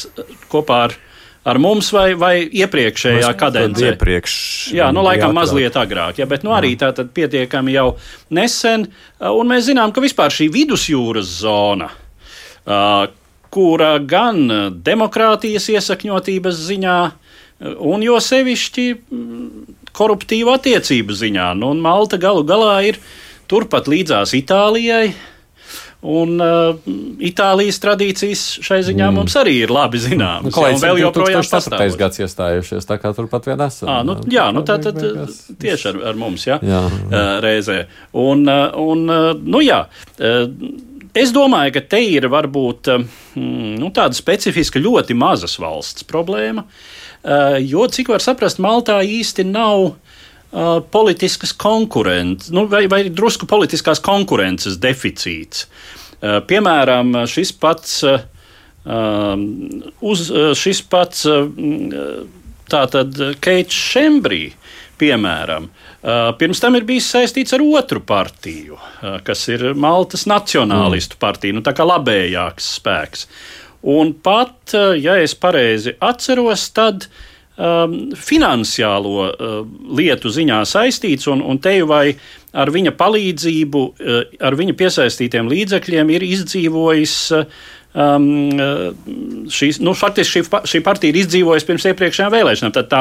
[0.52, 0.96] kopā ar,
[1.48, 3.92] ar mums vai, vai iepriekšējā kadencē.
[3.94, 4.38] Iepriekš.
[4.76, 5.38] Jā, nu, laikam ātrāk.
[5.38, 7.86] mazliet agrāk, ja, bet nu, arī tā tad pietiekami jau
[8.36, 8.88] nesen.
[9.20, 11.88] Un mēs zinām, ka vispār šī vidusjūras zona,
[13.56, 14.42] kura gan
[14.84, 16.98] demokrātijas iesakņotības ziņā,
[17.88, 23.00] un jo sevišķi mm, koruptīvu attiecību ziņā, nu, Malta galu galā ir
[23.48, 25.14] turpat līdzās Itālijai.
[26.06, 26.76] Un uh,
[27.24, 29.16] Itālijas tradīcijas šai ziņā mm.
[29.16, 30.50] mums arī ir labi Nu, zināmas.
[30.50, 31.56] jā, Kolēģis un vēl joprojām 2004.
[31.56, 31.96] pastāv.
[32.02, 33.88] gads iestājušies, tā kā turpat vien esam.
[33.90, 35.38] À, nu, jā, nu, tā tad beigās.
[35.62, 36.82] tieši ar, ar mums, jā, Jā.
[37.10, 37.22] jā.
[37.42, 37.78] reizē.
[38.12, 40.44] Un, uh, un, uh, nu, jā, uh,
[41.16, 43.02] es domāju, ka te ir varbūt uh,
[43.34, 49.48] mm, nu, tāda specifiska, ļoti mazas valsts problēma, uh, jo, cik var saprast, Maltā īsti
[49.48, 49.94] nav
[50.56, 55.66] uh, politiskas konkurences, nu, vai, vai drusku politiskās konkurences deficīts.
[56.16, 58.24] Uh, piemēram, šis pats, uh,
[58.88, 59.44] um,
[60.00, 61.44] uz, uh, šis pats uh,
[62.72, 64.48] tātad Keits Šembrī,
[65.00, 71.20] piemēram, uh, pirms tam ir bijis saistīts ar otru partiju, uh, kas ir Maltas Nacionālistu
[71.20, 73.28] partija, nu tā kā labējāks spēks.
[73.86, 77.10] Un pat, uh, ja es pareizi atceros, tad
[77.56, 79.56] um, finansiālo uh,
[79.98, 82.16] lietu ziņā saistīts, un, un te jau vai
[82.56, 87.18] ar viņa palīdzību, uh, ar viņa piesaistītiem līdzekļiem ir izdzīvojis.
[87.36, 88.90] Uh, Um, uh,
[89.48, 92.74] šīs, nu, faktiski šī, šī partija ir izdzīvojusi pirms iepriekšējām vēlēšanām.
[92.76, 92.98] Tad tā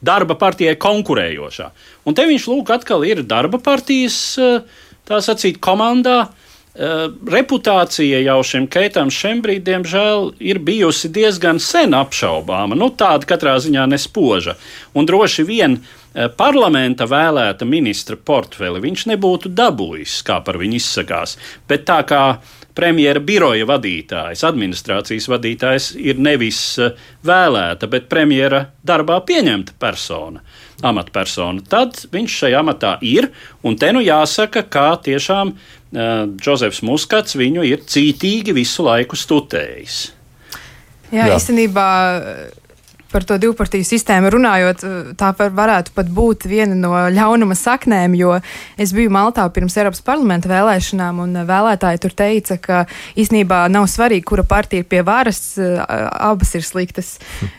[0.00, 1.66] darba partija ir konkurējošā.
[2.08, 4.62] Un te viņš lūk, atkal ir darba partijas, uh,
[5.04, 6.22] tā sacīt, komandā.
[6.22, 12.78] Uh, Reputācija jau šim Keitam Šembrīd, diemžēl, ir bijusi diezgan sen apšaubāma.
[12.78, 14.54] Nu, tāda katrā ziņā nespoža.
[14.94, 21.36] Un droši vien uh, parlamenta vēlēta ministra portfeli viņš nebūtu dabūjis, kā par viņu izsakās.
[21.66, 22.24] Bet tā kā
[22.74, 30.42] premjera biroja vadītājs, administrācijas vadītājs ir nevis eh, vēlēta, bet premjera darbā pieņemta persona,
[30.86, 33.30] amatpersona, tad viņš šajā amatā ir.
[33.66, 40.00] Un te nu jāsaka, ka tiešām uh, Džozefs Muskats viņu ir cītīgi visu laiku stutējis.
[41.10, 41.26] Jā, Jā.
[41.26, 41.36] Jā.
[41.36, 41.88] īstenībā
[43.12, 44.84] par to divpartiju sistēmu runājot,
[45.18, 48.36] tā var, varētu pat būt viena no ļaunuma saknēm, jo
[48.80, 52.82] es biju Maltā pirms Eiropas parlamenta vēlēšanām, un vēlētāji tur teica, ka
[53.18, 57.12] īstenībā nav svarīgi, kura partija ir pie varas, abas ir sliktas,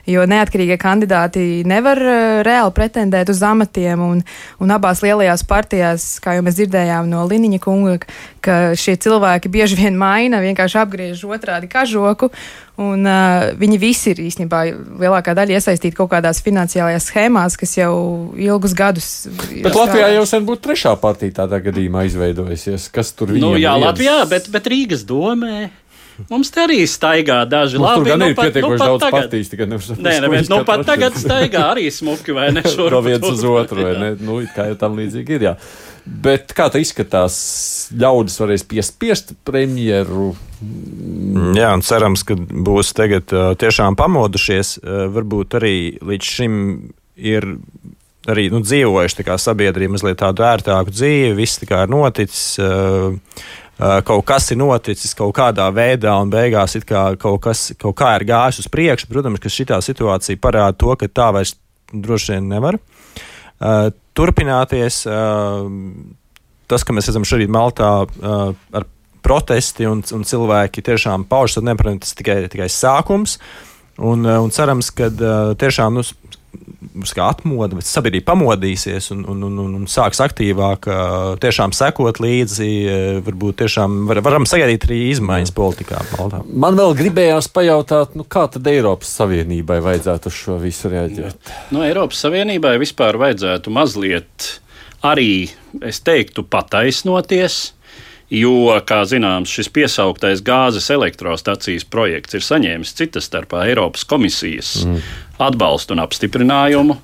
[0.10, 2.00] jo neatkarīgie kandidāti nevar
[2.48, 4.24] reāli pretendēt uz amatiem, un,
[4.64, 8.00] un abās lielajās partijās, kā jau mēs dzirdējām no Liniņa kunga,
[8.42, 12.32] ka šie cilvēki bieži vien maina, vienkārši apgriež otrādi kažoku.
[12.82, 14.62] Un, uh, viņi visi ir īstenībā
[15.02, 19.27] lielākā daļa iesaistīti kaut kādās finansiālajās schēmās, kas jau ilgus gadus.
[19.63, 22.89] Bet Latvijā jau sen būtu trešā partija tādā gadījumā izveidojusies.
[22.93, 23.86] Kas tur Nu, viņiem jā, viens?
[23.86, 25.69] Latvijā, bet, bet Rīgas domē.
[26.30, 28.10] Mums te arī staigā daži Mums tur labi.
[28.12, 30.63] gan nu ir pat- pietiekoši pat daudz tagad- partijas, tikai saprast, Nē, nē, bet nu,
[30.67, 32.62] pat tagad staigā arī smuki, vai ne?
[32.75, 33.32] šurp no viens tur.
[33.34, 34.10] uz otru, vai ne?
[34.27, 35.41] Nu, kā jau tam līdzīgi ir.
[35.49, 35.56] Jā.
[36.06, 37.36] Bet kā tā izskatās,
[37.94, 40.32] ļaudis varēs piespiest premjeru.
[41.58, 43.30] Jā, un cerams, ka būs tagad
[43.62, 44.80] tiešām pamodušies.
[45.14, 46.56] Varbūt arī līdz šim
[47.22, 47.48] ir
[48.30, 52.58] arī nu, dzīvojuši sabiedrība mazliet tādu ērtāku dzīvi, viss tā kā ir noticis.
[53.82, 58.62] Kaut kas ir noticis kaut kādā veidā, un beigās kaut kas kaut kā ir gājis
[58.66, 59.10] uz priekšu.
[59.10, 61.56] Protams, ka šī situācija parāda to, ka tā vairs
[61.92, 63.01] droši vien nevar uh,
[64.17, 65.04] turpināties.
[66.71, 68.88] Tas, ka mēs redzam šorīt Maltā ar
[69.21, 73.38] protesti un, un cilvēki tiešām pauž savu neprotams, tas tikai, tikai sākums.
[74.02, 75.12] Un, un cerams, ka
[75.62, 76.06] tiešām nu,
[77.04, 80.88] s- atmoda, bet sabiedrība pamodīsies un, un, un, un, un sāks aktīvāk
[81.44, 82.70] tiešām sekot līdzi.
[83.26, 86.04] Varbūt tiešām var, varam sagaidīt arī izmaiņas politikā.
[86.18, 86.42] Maltā.
[86.46, 91.54] Man vēl gribējās pajautāt, nu, kā tad Eiropas Savienībai vajadzētu uz šo visu reaģēt?
[91.76, 94.56] Nu, Eiropas Savienībai vispār vajadzētu mazliet
[95.08, 95.50] arī,
[95.88, 97.62] es teiktu, pataisnoties
[98.32, 105.02] Jo, kā zināms, šis piesauktais gāzes elektrostacijas projekts ir saņēmis citas starpā Eiropas komisijas mm.
[105.42, 106.98] Atbalstu un apstiprinājumu.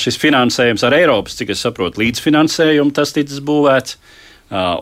[0.00, 3.98] Šis finansējums ar Eiropas, cik es saprotu, līdzfinansējumu tas ticis būvēts.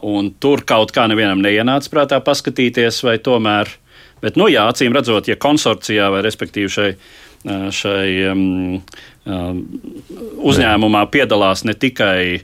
[0.04, 3.70] Un tur kaut kā nevienam neienāca prātā paskatīties, vai tomēr.
[4.22, 6.90] Bet, nu, jā, acīm redzot, ja konsorcijā vai respektīvi šai
[7.44, 8.44] šai um,
[9.28, 9.58] um,
[10.48, 12.40] uzņēmumā piedalās ne tikai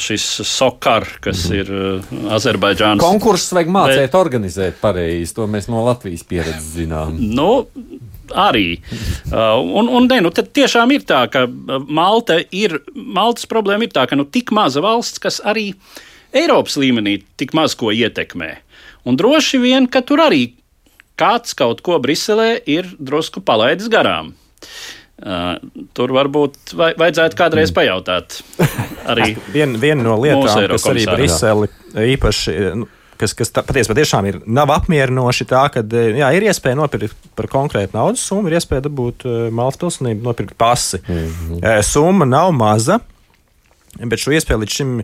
[0.00, 1.56] šis SOKAR, kas mm.
[1.58, 3.02] ir Azerbaidžānas.
[3.02, 5.34] Konkursus vajag mācīt, bet, organizēt pareizi.
[5.36, 7.18] To mēs no Latvijas pieredzes zinām.
[7.18, 7.66] Nu,
[8.36, 8.80] arī.
[9.30, 11.46] Uh, un, un ne, nu, tiešām ir tā, ka
[11.86, 15.70] Malta ir, Maltas problēma ir tā, ka nu, tik maza valsts, kas arī
[16.36, 18.52] Eiropas līmenī tik maz ko ietekmē.
[19.08, 20.42] Un droši vien, ka tur arī
[21.18, 24.34] kāds kaut ko Briselē ir drusku palaidis garām.
[25.18, 25.56] Uh,
[25.98, 28.38] tur varbūt vajadzētu kādreiz pajautāt.
[29.08, 31.70] Arī Viena vien no lietām, kas arī Briseli
[32.14, 32.54] īpaši.
[32.78, 32.86] Nu,
[33.18, 37.96] kas, kas patiesībā tiešām ir, nav apmierinoši tā, ka jā, ir iespēja nopirkt par konkrētu
[37.96, 41.02] naudas summu, ir iespēja dabūt uh, Maltas pilsonību, nopirkt pasi.
[41.06, 41.82] Mm -hmm.
[41.82, 43.00] Summa nav maza,
[43.98, 45.02] bet šo iespēju līdz šim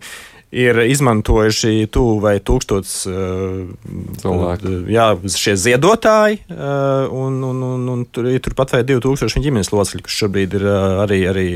[0.55, 3.64] ir izmantojuši tuvu vai tūkstots uh,
[4.22, 4.74] cilvēku.
[4.92, 10.07] Jā, šie ziedotāji, uh, un, un, un, un tur ir turpat vai 2000 ģimenes locekļi,
[10.07, 11.48] kas šobrīd ir uh, arī, arī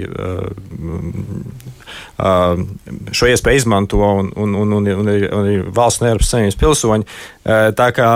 [3.14, 7.07] šo iespēju izmanto, un, un, un, un, un, un arī valsts un Eiropas Savienības pilsoņi.
[7.78, 8.11] Tā kā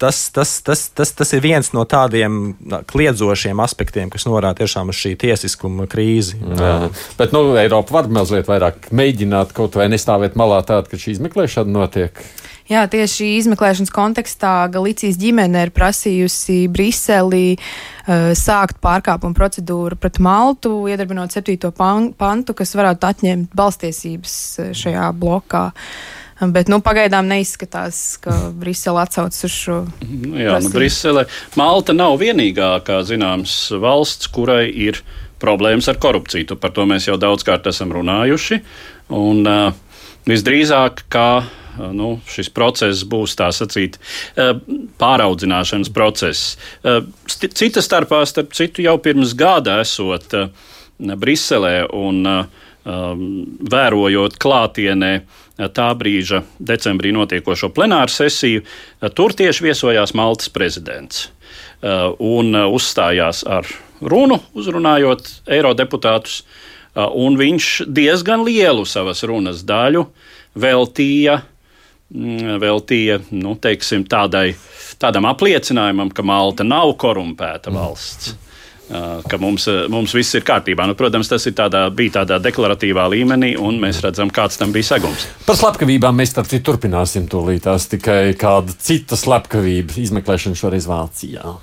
[0.00, 2.54] tas, tas, tas, tas, tas ir viens no tādiem
[2.88, 6.40] kliedzošiem aspektiem, kas norāda tiešām uz šī tiesiskuma krīzi.
[6.56, 6.88] Jā.
[7.18, 11.74] Bet nu, Eiropa var mazliet vairāk mēģināt kaut vai nestāvēt malā tādā, ka šī izmeklēšana
[11.74, 12.22] notiek.
[12.70, 20.76] Jā, tieši izmeklēšanas kontekstā Galicijas ģimene ir prasījusi Briselī uh, sākt pārkāpumu procedūru pret Maltu,
[20.88, 21.74] iedarbinot 7.
[21.74, 24.38] pantu, kas varētu atņemt balstiesības
[24.80, 25.66] šajā blokā.
[25.74, 29.78] Uh, Bet nu, pagaidām neizskatās, ka Brisele atsaucas uz šo.
[30.00, 31.26] Nu jā, nu, Brisele.
[31.60, 35.02] Malta nav vienīgā, kā zināms, valsts, kurai ir
[35.40, 36.56] problēmas ar korupciju.
[36.60, 38.60] Par to mēs jau daudzkārt esam runājuši.
[39.16, 39.72] Un, uh,
[40.28, 41.26] visdrīzāk, ka
[41.92, 43.98] nu, šis process būs tā sacīt,
[45.00, 46.56] pāraudzināšanas process.
[47.26, 50.34] Cita starpā, starp citu, jau pirms gada esot
[50.98, 52.26] Briselē un
[52.84, 55.12] vērojot klātienē
[55.68, 58.64] tā brīža decembrī notiekošo plenāru sesiju,
[59.14, 63.68] tur tieši viesojās Maltas prezidents uh, un uh, uzstājās ar
[64.00, 70.06] runu, uzrunājot eirodeputātus, uh, un viņš diezgan lielu savas runas daļu
[70.56, 71.40] veltīja,
[72.14, 74.54] mm, veltīja nu, teiksim, tādai,
[75.02, 78.32] tādam apliecinājumam, ka Malta nav korumpēta valsts.
[78.32, 78.46] Mm
[78.90, 80.86] ka mums, mums viss ir kārtībā.
[80.90, 85.26] Nu, protams, tas tādā, bija tādā deklaratīvā līmenī, un mēs redzam, kāds tam bija segums.
[85.46, 87.64] Par slepkavībām mēs turpināsim tūlīt.
[87.66, 91.58] Tās tikai kāda cita slepkavība izmeklēšana šoreiz Vācijā.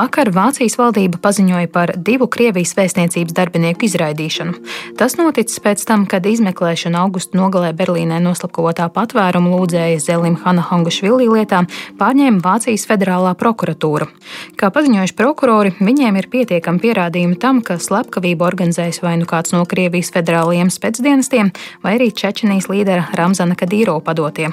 [0.00, 4.54] Vakar Vācijas valdība paziņoja par divu Krievijas vēstniecības darbinieku izraidīšanu.
[4.96, 11.28] Tas noticis pēc tam, kad izmeklēšana augusta nogalē Berlīnē noslapkavotā patvērumu lūdzēja Zelim Hanna Hangašvili
[11.28, 11.66] lietā
[12.00, 14.08] pārņēma Vācijas federālā prokuratūra.
[14.56, 19.66] Kā paziņojuši prokurori, viņiem ir pietiekami pierādījumi tam, ka slepkavību organizējis vai nu kāds no
[19.68, 21.52] Krievijas federālajiem spēcdienestiem,
[21.84, 24.48] vai arī Čečenijas līdera Ramzana Kadīro padotie.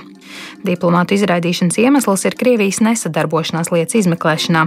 [0.68, 4.66] Diplomātu izraidīšanas iemesls ir Krievijas nesadarbošanās lietas izmeklēšanā.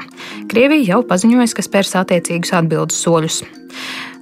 [0.51, 3.43] Krievija jau paziņojusi, ka spērs attiecīgus atbildus soļus.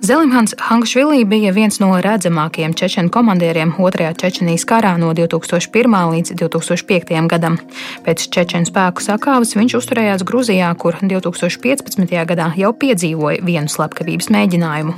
[0.01, 5.97] Zelimhans Hangašvili bija viens no redzamākajiem čečenu komandieriem otrajā Čečenijas karā no 2001.
[6.13, 7.27] līdz 2005.
[7.27, 7.59] gadam.
[8.07, 12.15] Pēc čečenu spēku sakāves viņš uzturējās Gruzijā, kur 2015.
[12.31, 14.95] gadā jau piedzīvoja vienu slepkavības mēģinājumu.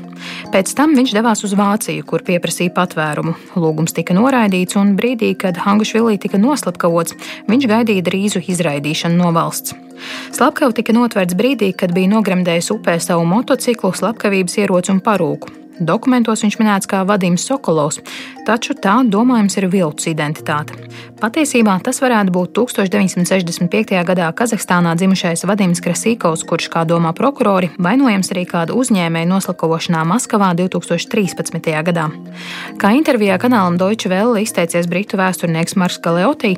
[0.52, 3.38] Pēc tam viņš devās uz Vāciju, kur pieprasīja patvērumu.
[3.56, 7.16] Lūgums tika noraidīts, un brīdī, kad Hangašvili tika noslepkavots,
[7.48, 9.89] viņš gaidīja drīzu izraidīšanu no valsts.
[10.32, 15.56] Slepkava tika notverts brīdī, kad bija nogremdējis upē savu motociklu, slepkavības ieroci un parūku.
[15.80, 18.02] Dokumentos viņš minēts kā Vadims Sokolovs,
[18.44, 20.76] taču tā domājams ir viltus identitāte.
[21.20, 23.92] Patiesībā tas varētu būt 1965.
[24.08, 30.52] gadā Kazahstānā dzimušais Vadims Krasīkovs, kurš, kā domā prokurori, vainojams arī kādu uzņēmēju noslapkavošanā Maskavā
[30.56, 31.70] 2013.
[31.88, 32.06] gadā.
[32.80, 36.54] Kā intervijā kanālam Deutsche Welle izteicies britu vēsturnieks Marks Galeotī,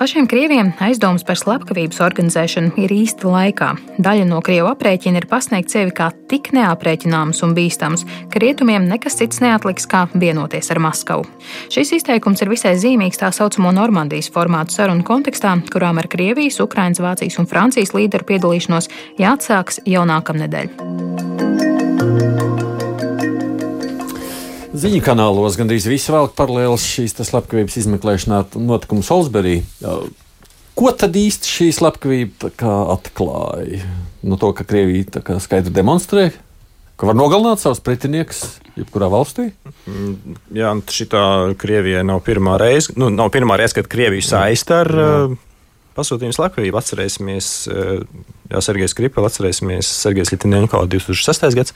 [0.00, 3.72] pašiem krieviem aizdomas par slepkavības organizēšanu ir īsta laikā.
[4.00, 9.14] Daļa no krievu aprēķina ir pasniegt sevi kā tik neaprēķināms un bīstams, ka rietumiem nekas
[9.14, 11.24] cits neatliks kā vienoties ar Maskavu.
[11.70, 16.98] Šis izteikums ir visai zīmīgs tā saucamo Normandijas formātu sarunu kontekstā, kurām ar Krievijas, Ukrainas,
[16.98, 18.90] Vācijas un Francijas līderu piedalīšanos
[19.22, 20.66] jāatsāks jau nākamnedēļ.
[24.74, 29.60] Ziņu kanālos gandrīz visi velk paralēlus šīs slepkavības izmeklēšanā notikumu Salisbury.
[30.76, 32.50] Ko tad īsti šī slepkavība
[32.96, 33.86] atklāja?
[34.26, 36.32] No to, ka Krievija skaidri demonstrē,
[36.96, 38.44] ka var nogalināt savus pretiniekus
[38.76, 39.50] jebkurā valstī?
[39.88, 41.08] Mm, jā, šī
[41.60, 45.36] Krievijai nav pirmā reize, nu, nav pirmā reize, kad Krieviju saista ar uh,
[45.98, 46.80] pasūtījumu slepkavību.
[46.80, 51.48] Atcerēsimies, uh, Jā, Sergejs Kripels, atcerēsimies Sergejs Litinenko 2006.
[51.58, 51.74] gads.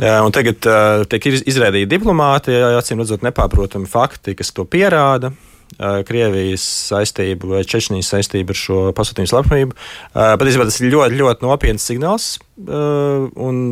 [0.00, 5.34] Jā, un tagad uh, tiek izrādīti diplomāti, acīm redzot, nepārprotami fakti, kas to pierāda.
[5.72, 9.76] Krievijas saistību vai Čečnijas saistību ar šo pasūtījumu slepkavību.
[10.12, 12.26] Patiesībā tas ir ļoti, ļoti nopietns signāls.
[12.60, 13.62] Un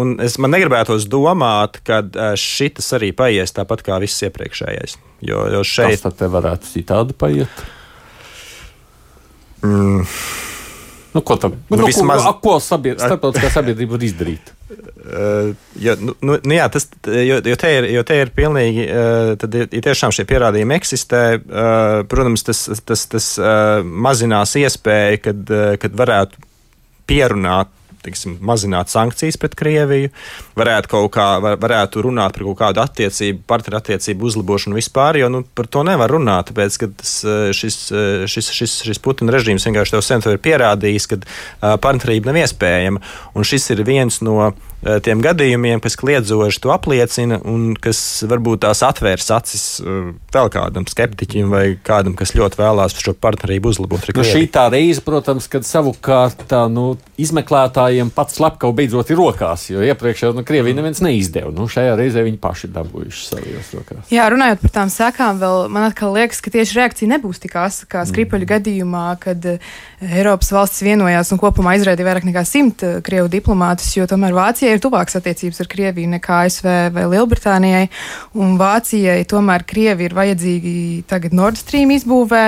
[0.00, 2.02] Un es man negribētos domāt, ka
[2.40, 4.98] šis arī paies tāpat kā viss iepriekšējais.
[5.24, 7.62] Jo, jo šeit tas tad varētu citādi paiet.
[9.64, 10.02] Mm.
[11.14, 12.24] Nu, ko tam nu, nu, vismaz...
[12.26, 12.98] ko, ko sabied...
[12.98, 14.50] starptautiskā sabiedrība var izdarīt?
[14.74, 19.30] Uh, jo, nu, nu, jā, tas, jo, jo, te ir, jo te ir pilnīgi, uh,
[19.38, 25.54] tad, ja tiešām šie pierādījumi eksistē, uh, protams, tas, tas, tas uh, mazinās iespēju, kad,
[25.54, 26.42] uh, kad varētu
[27.06, 27.70] pierunāt
[28.04, 30.10] teiksim, mazināt sankcijas pret Krieviju,
[30.58, 35.30] varētu kaut kā, var, varētu runāt par kaut kādu attiecību, partneru attiecību uzlabošanu vispār, jo
[35.32, 39.34] nu, par to nevar runāt, tāpēc, ka tas, eh, šis, eh, šis, šis, šis Putina
[39.34, 43.02] režīms vienkārši tev sen ir pierādījis, ka eh, partnerība nav iespējama,
[43.34, 44.52] un šis ir viens no
[45.04, 50.86] tiem gadījumiem, kas kliedzoši to apliecina un kas varbūt tās atvērs acis eh, vēl kādam
[50.88, 54.04] skeptiķim vai kādam, kas ļoti vēlās šo partnerību uzlabot.
[54.14, 59.68] Nu, šī tā reize, protams, kad savukārt tā, nu, izmeklētājiem pats slepkava beidzot ir rokās,
[59.72, 61.52] jo iepriekš jau nu, Krievija neviens neizdeva.
[61.54, 64.12] Nu, šajā reizē viņi paši dabūjuši savos rokās.
[64.12, 67.88] Jā, runājot par tām sekām, vēl man atkal liekas, ka tieši reakcija nebūs tik asa
[67.88, 68.50] kā Skripaļa mm.
[68.52, 69.48] gadījumā, kad
[70.04, 74.82] Eiropas valstis vienojās un kopumā izraidīja vairāk nekā simt krievu diplomātus, jo tomēr Vācijai ir
[74.84, 77.84] tuvākas attiecības ar Krieviju nekā ASV vai Lielbritānijai.
[78.40, 80.74] Un Vācijai tomēr Krievi ir vajadzīgi
[81.10, 82.44] tagad Nord Stream izbūvē,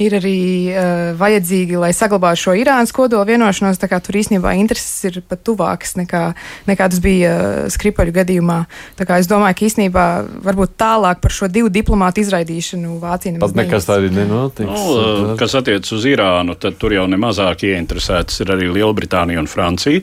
[0.00, 0.40] ir arī
[0.72, 3.78] uh, vajadzīgi, lai saglabātu šo Irānas kodola vienošanos.
[3.80, 6.22] Tā kā tur īstenībā intereses ir pat tuvākas nekā,
[6.70, 8.58] nekā tas bija uh, Skripaļu gadījumā.
[8.98, 10.06] Tā kā es domāju, ka īstenībā
[10.46, 14.70] varbūt tālāk par šo divu diplomātu izraidīšanu Vācija nemaz nekas tāds nenotiks.
[14.70, 20.00] Nu, kas attiecas uz Irānu, tad tur jau nemazāk ieinteresētas ir arī Lielbritānija un Francija.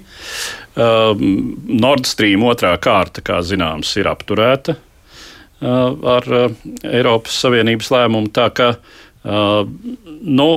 [0.78, 8.30] Uh, Nord Stream otrā kārta, kā zināms, ir apturēta uh, ar uh, Eiropas Savienības lēmumu.
[8.36, 8.96] Tā kā uh,
[9.28, 10.50] nu,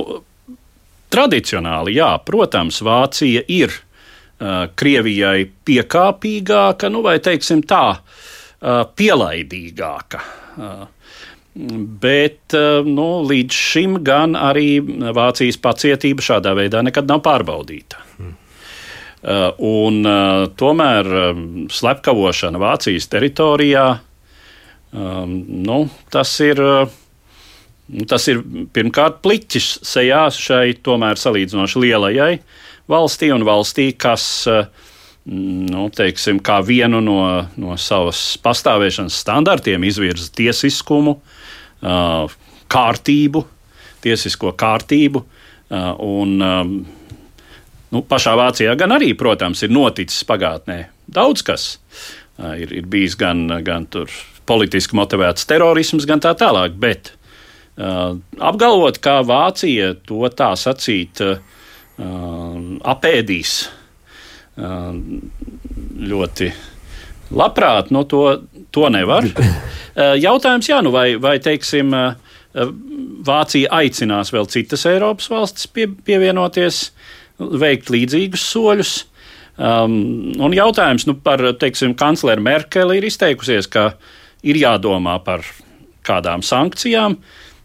[1.11, 10.23] tradicionāli, jā, protams, Vācija ir uh, Krievijai piekāpīgāka, nu, vai teiksim tā, uh, pielaidīgāka.
[10.55, 10.89] Uh,
[11.51, 12.55] Bet
[12.87, 14.79] nu, līdz šim gan arī
[15.11, 17.99] Vācijas pacietība šādā veidā nekad nav pārbaudīta.
[18.15, 18.37] Hmm.
[19.21, 21.11] Uh, un, uh, tomēr
[21.75, 23.83] slepkavošana Vācijas teritorijā
[24.91, 25.77] nu,
[26.11, 26.89] tas, ir, uh,
[28.07, 28.41] tas ir
[28.73, 32.35] pirmkārt pliķis sejā šai tomēr salīdzinoši lielajai
[32.91, 34.25] valstī un valstī, kas
[35.25, 37.19] nu, teiksim, kā vienu no,
[37.59, 41.17] no savas pastāvēšanas standartiem izvirza tiesiskumu,
[42.71, 43.43] kārtību,
[44.03, 45.25] tiesisko kārtību.
[45.71, 46.81] Un, um,
[47.91, 50.77] Nu, pašā Vācijā gan arī, protams, ir noticis pagātnē
[51.11, 51.65] daudz kas.
[52.39, 53.83] Ir, ir bijis gan, gan
[54.47, 56.77] politiski motivēts terorisms, gan tā tālāk.
[56.79, 57.20] Bet uh,
[57.81, 61.39] apgalvot, ka Vācija to tā sacīt uh,
[62.93, 63.53] apēdīs
[64.59, 64.91] uh,
[66.11, 66.51] ļoti
[67.31, 68.25] labprāt, no to,
[68.71, 69.29] to nevar.
[69.91, 72.69] Uh, jautājums, jā, nu vai, vai teiksim, uh,
[73.27, 76.77] Vācija aicinās vēl citas Eiropas valstis pie, pievienoties
[77.59, 78.93] veikt līdzīgus soļus.
[79.59, 83.91] Um, un jautājums nu, par, teiksim, kancleru Merkeli ir izteikusies, ka
[84.47, 85.43] ir jādomā par
[86.07, 87.19] kādām sankcijām.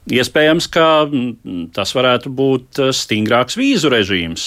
[0.07, 4.45] Iespējams, ka mm, tas varētu būt uh, stingrāks vīzu režīms,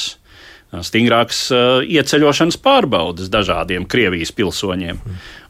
[0.71, 5.01] uh, stingrāks uh, ieceļošanas pārbaudas dažādiem Krievijas pilsoņiem.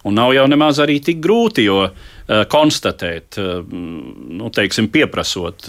[0.07, 1.89] Un nav jau nemaz arī tik grūti, jo
[2.30, 5.66] konstatēt, nu, teiksim, pieprasot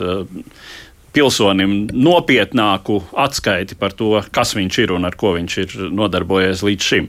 [1.17, 6.91] pilsonim nopietnāku atskaiti par to, kas viņš ir un ar ko viņš ir nodarbojies līdz
[6.93, 7.09] šim.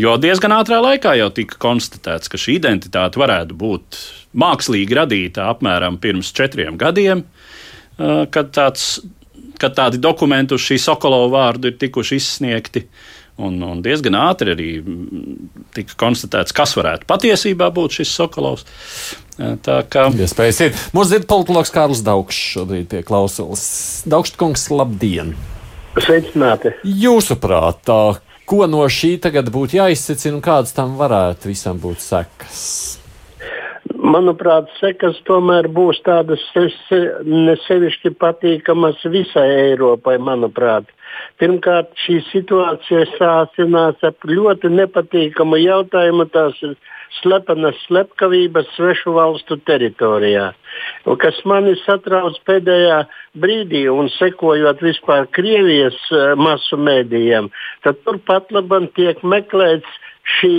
[0.00, 4.00] Jo diezgan ātrā laikā jau tika konstatēts, ka šī identitāte varētu būt
[4.38, 7.24] mākslīgi radīta apmēram pirms četriem gadiem,
[7.98, 9.00] kad, tāds,
[9.60, 12.86] kad tādi dokumenti uz šī Sokolova vārdu ir tikuši izsniegti.
[13.40, 14.68] Un, un diezgan ātri arī
[15.72, 18.66] tika konstatēts, kas varētu patiesībā būt šis Sokolovs.
[19.64, 20.74] Tā kā iespējas ir.
[20.92, 23.64] Mums ir politologs Kārls Daugšs šobrīd pie klausulas.
[24.10, 25.32] Daugštkungs, labdien!
[25.96, 26.74] Sveicināti!
[26.84, 27.88] Jūsuprāt,
[28.50, 32.99] ko no šī tagad būtu jāizsacina un kādas tam varētu visam būt sekas?
[34.10, 36.42] Manuprāt, sekas tomēr būs tādas
[37.26, 40.88] nesevišķi patīkamas visai Eiropai, manuprāt.
[41.40, 46.26] Pirmkārt, šī situācija sācinās ar ļoti nepatīkamu jautājumu.
[46.34, 46.76] Tās ir
[47.20, 50.50] slepenas slepkavības svešu valstu teritorijā.
[51.22, 53.00] Kas mani satrauc pēdējā
[53.42, 57.50] brīdī, un sekojot vispār Krievijas uh, masu mēdījiem,
[57.84, 59.98] tad turpat labam tiek meklēts
[60.38, 60.54] šī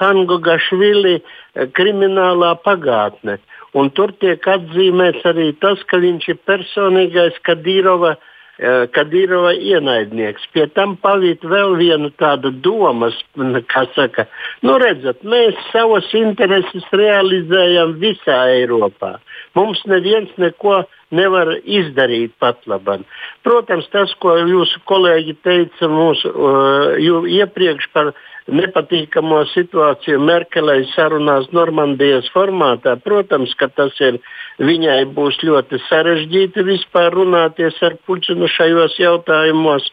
[0.00, 3.38] Hangogašvili eh, kriminālā pagātne.
[3.78, 8.16] Un tur tiek atzīmēts arī tas, ka viņš ir personīgais Kadīrova
[8.60, 10.42] Eh, Kadīrova ienaidnieks.
[10.52, 13.16] Pie tam pavīt vēl vienu tādu domas,
[13.72, 14.26] kā saka,
[14.66, 19.14] nu redzat, mēs savas intereses realizējam visā Eiropā.
[19.58, 23.04] Mums neviens neko nevar izdarīt pat labam.
[23.46, 28.12] Protams, tas, ko jūsu kolēģi teica mūsu uh, iepriekš par
[28.50, 34.18] nepatīkamo situāciju Merkelei sarunās Normandijas formātā, protams, ka tas ir
[34.60, 39.86] Viņai būs ļoti sarežģīti vispār runāties ar Puķinu šajos jautājumos,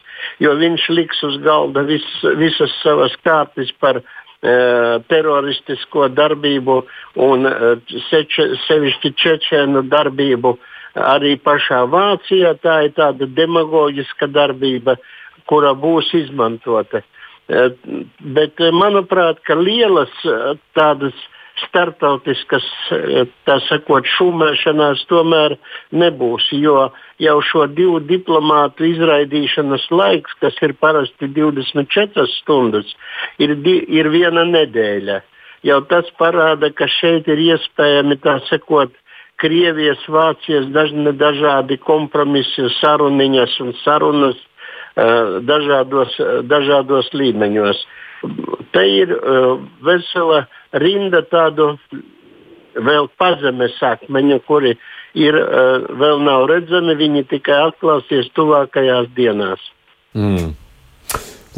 [0.44, 2.04] jo viņš liks uz galda vis,
[2.36, 4.02] visas savas kārtas par
[4.40, 6.76] teroristisko darbību
[7.26, 10.52] un uh, seče, sevišķi čečēnu darbību
[10.94, 12.54] arī pašā Vācijā.
[12.62, 14.94] Tā ir tāda demagoģiska darbība,
[15.50, 17.02] kura būs izmantota.
[17.02, 17.74] Uh,
[18.20, 20.14] bet, manuprāt, ka lielas
[20.78, 21.34] tādas startautiskas,
[22.94, 25.56] eh, tā sakot, šūmēšanās tomēr
[25.92, 26.88] nebūs, jo
[27.22, 32.94] jau šo divu diplomātu izraidīšanas laiks, kas ir parasti 24 stundas,
[33.38, 35.20] ir, di, ir viena nedēļa.
[35.66, 38.94] Jau tas parāda, ka šeit ir iespējami tā sakot,
[39.38, 46.16] Krievijas, Vācijas dažne, dažādi kompromisi, saruniņas un sarunas uh, dažādos,
[46.50, 47.84] dažādos līmeņos.
[48.74, 50.44] Te ir uh, vesela
[50.76, 51.72] rinda tādu
[52.74, 54.74] vēl pazemes akmeņu, kuri
[55.18, 59.62] ir, uh, vēl nav redzami, viņi tikai atklāsies tuvākajās dienās.
[60.14, 60.52] Mm.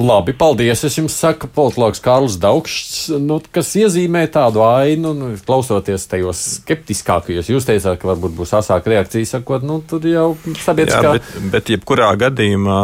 [0.01, 0.80] Labi, paldies.
[0.86, 7.51] Es jums saku, politologs Kārls Daugšs, nu, kas iezīmē tādu ainu, nu, klausoties tajos skeptiskākajos.
[7.53, 10.30] Jūs teicāt, ka varbūt būs asāka reakcija, sakot, nu, tur jau
[10.62, 11.03] sabiedriskā.
[11.05, 12.80] Jā, bet, bet jebkurā gadījumā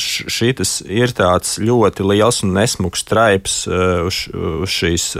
[0.00, 5.10] šis ir tāds ļoti liels un nesmugs straips uz, uz šīs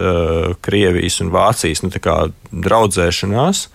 [0.65, 3.67] Krievijas un Vācijas nu, draudzēšanās.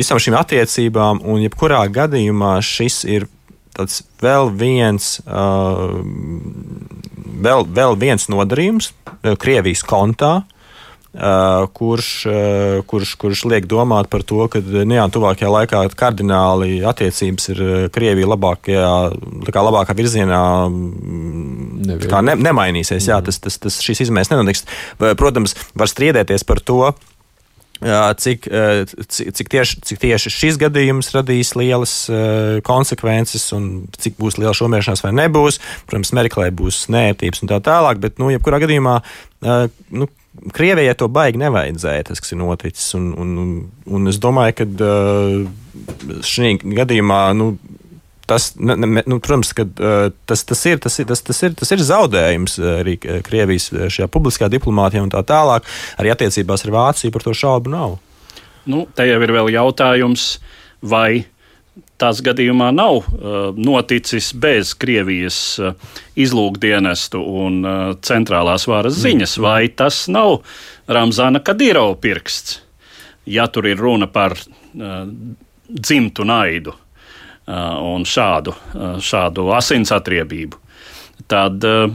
[0.00, 3.28] Visām šīm attiecībām, un jebkurā gadījumā šis ir
[3.76, 5.20] tāds vēl viens,
[7.46, 8.92] vēl, vēl viens nodarījums
[9.40, 10.40] Krievijas kontā,
[11.10, 16.84] Uh, kurš, uh, kurš, kurš liek domāt par to, ka nu jā, tuvākajā laikā kardināli
[16.86, 18.92] attiecības ir Krievija labākajā,
[19.50, 23.10] labākā virzienā ne, nemainīsies.
[23.10, 24.62] Jā, tas, tas, tas, šīs izmaiņas nenotiks.
[25.18, 26.78] Protams, var strīdēties par to,
[27.80, 28.46] cik,
[29.08, 31.94] cik, tieši, cik tieši šis gadījums radīs lielas
[32.66, 35.60] konsekvences un cik būs liela šomēršanās vai nebūs.
[35.88, 39.00] Protams, Merklē būs nērtības un tā tālāk, bet, nu, jebkurā gadījumā,
[39.96, 40.10] nu,
[40.54, 42.86] Krievijai to baigi nevajadzēja, tas, kas ir noticis.
[42.96, 43.32] Un, un,
[43.90, 47.18] un, es domāju, ka šī gadījumā.
[47.36, 47.50] Nu,
[48.30, 49.66] tas, ne, ne, nu, protams, ka
[50.30, 52.94] tas, tas, ir, tas, ir, tas, tas, ir, tas ir zaudējums arī
[53.26, 55.66] Krievijas šajā publiskā diplomātijā un tā tālāk.
[55.98, 57.98] Arī attiecībās ar Vāciju par to šaubu nav.
[58.70, 60.32] Nu, te jau ir vēl jautājums,
[60.82, 61.24] vai
[62.00, 63.08] tas gadījumā nav
[63.58, 65.40] noticis bez Krievijas
[66.20, 67.60] izlūkdienestu un
[68.06, 69.02] centrālās varas mm.
[69.06, 70.38] ziņas, vai tas nav
[70.90, 72.60] Ramzana Kadīrova pirksts,
[73.26, 74.38] ja tur ir runa par
[74.70, 76.76] dzimtu naidu
[77.50, 80.58] un šādu, uh, šādu asins atriebību.
[81.30, 81.92] Tad, uh,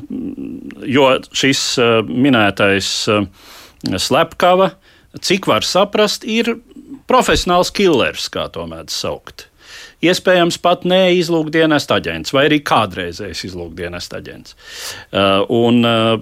[0.86, 1.64] jo šis
[2.08, 2.91] minētais
[4.06, 4.70] slepkava,
[5.22, 6.56] cik var saprast, ir
[7.10, 9.49] profesionāls killers, kā to mēdz saukt
[10.06, 14.56] iespējams pat ne izlūkdienesta aģents vai arī kādreizējs izlūkdienesta aģents.
[15.10, 16.16] Uh, un, uh,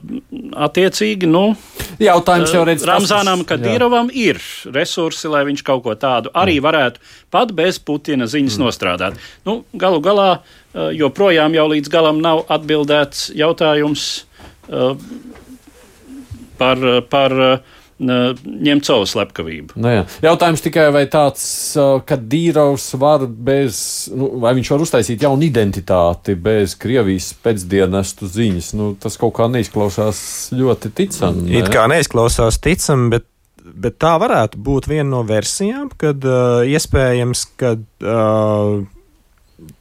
[0.67, 1.45] attiecīgi, nu,
[2.03, 4.41] Jautājums jau redz, Ramzānam Kadīrovam ir
[4.73, 7.01] resursi, lai viņš kaut ko tādu arī varētu
[7.33, 8.65] pat bez Putina ziņas mm.
[8.65, 9.21] nostrādāt.
[9.47, 14.07] Nu, galu galā uh, joprojām jau līdz galam nav atbildēts jautājums
[14.69, 14.97] uh,
[17.09, 17.37] par,
[18.07, 19.77] par Ņemcovas slepkavību.
[19.79, 20.05] Nu, jā.
[20.25, 21.43] Jautājums tikai, vai tāds,
[22.07, 23.81] ka Dīrovs var bez,
[24.13, 29.49] nu, vai viņš var uztaisīt jaunu identitāti bez Krievijas pēcdienestu ziņas, nu, tas kaut kā
[29.51, 30.23] neizklausās
[30.55, 31.47] ļoti ticami.
[31.49, 31.61] Ne?
[31.61, 33.29] It kā neizklausās ticami, bet
[33.63, 38.83] bet tā varētu būt viena no versijām, kad uh, iespējams, ka uh,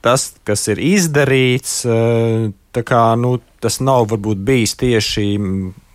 [0.05, 5.27] tas, kas ir izdarīts, uh, kā, nu, tas nav varbūt bijis tieši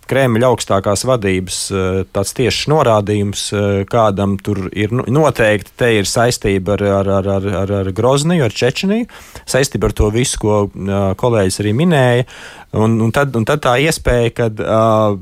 [0.08, 6.08] Kremļa augstākās vadības eh, tāds tiešs norādījums, eh, kādam tur ir nu, noteikti te ir
[6.08, 9.08] saistība ar, ar, ar, ar, ar, ar Grozniju, ar Čečeniju,
[9.48, 12.28] saistība ar to visu, ko eh, kolēģis arī minēja.
[12.70, 15.14] Un, un, tad, un tad tā iespēja, ka uh,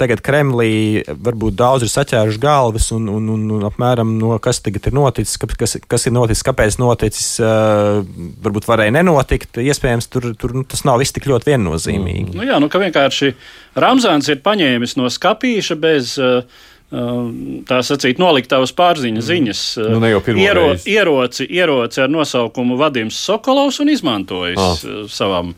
[0.00, 4.88] tagad Kremlī varbūt daudz ir saķēruši galvas un, un, un, un apmēram no kas tagad
[4.90, 8.00] ir noticis, kas, kas ir noticis, kāpēc noticis, uh,
[8.42, 9.60] varbūt varēja nenotikt.
[9.62, 12.32] Iespējams, tur, tur nu, tas nav viss tik ļoti viennozīmīgi.
[12.32, 12.40] Mm.
[12.40, 13.30] Nu jā, nu ka vienkārši
[13.78, 16.16] Ramzāns ir paņēmis no skapīša bez.
[16.18, 16.66] Uh,
[17.68, 19.26] tā sacīt, noliktavas pārziņas mm.
[19.28, 19.58] ziņas.
[19.92, 20.08] Nu,
[20.40, 25.04] iero, ieroci, ieroci ar nosaukumu Vadims Sokolovs un izmantojis ah.
[25.12, 25.52] savam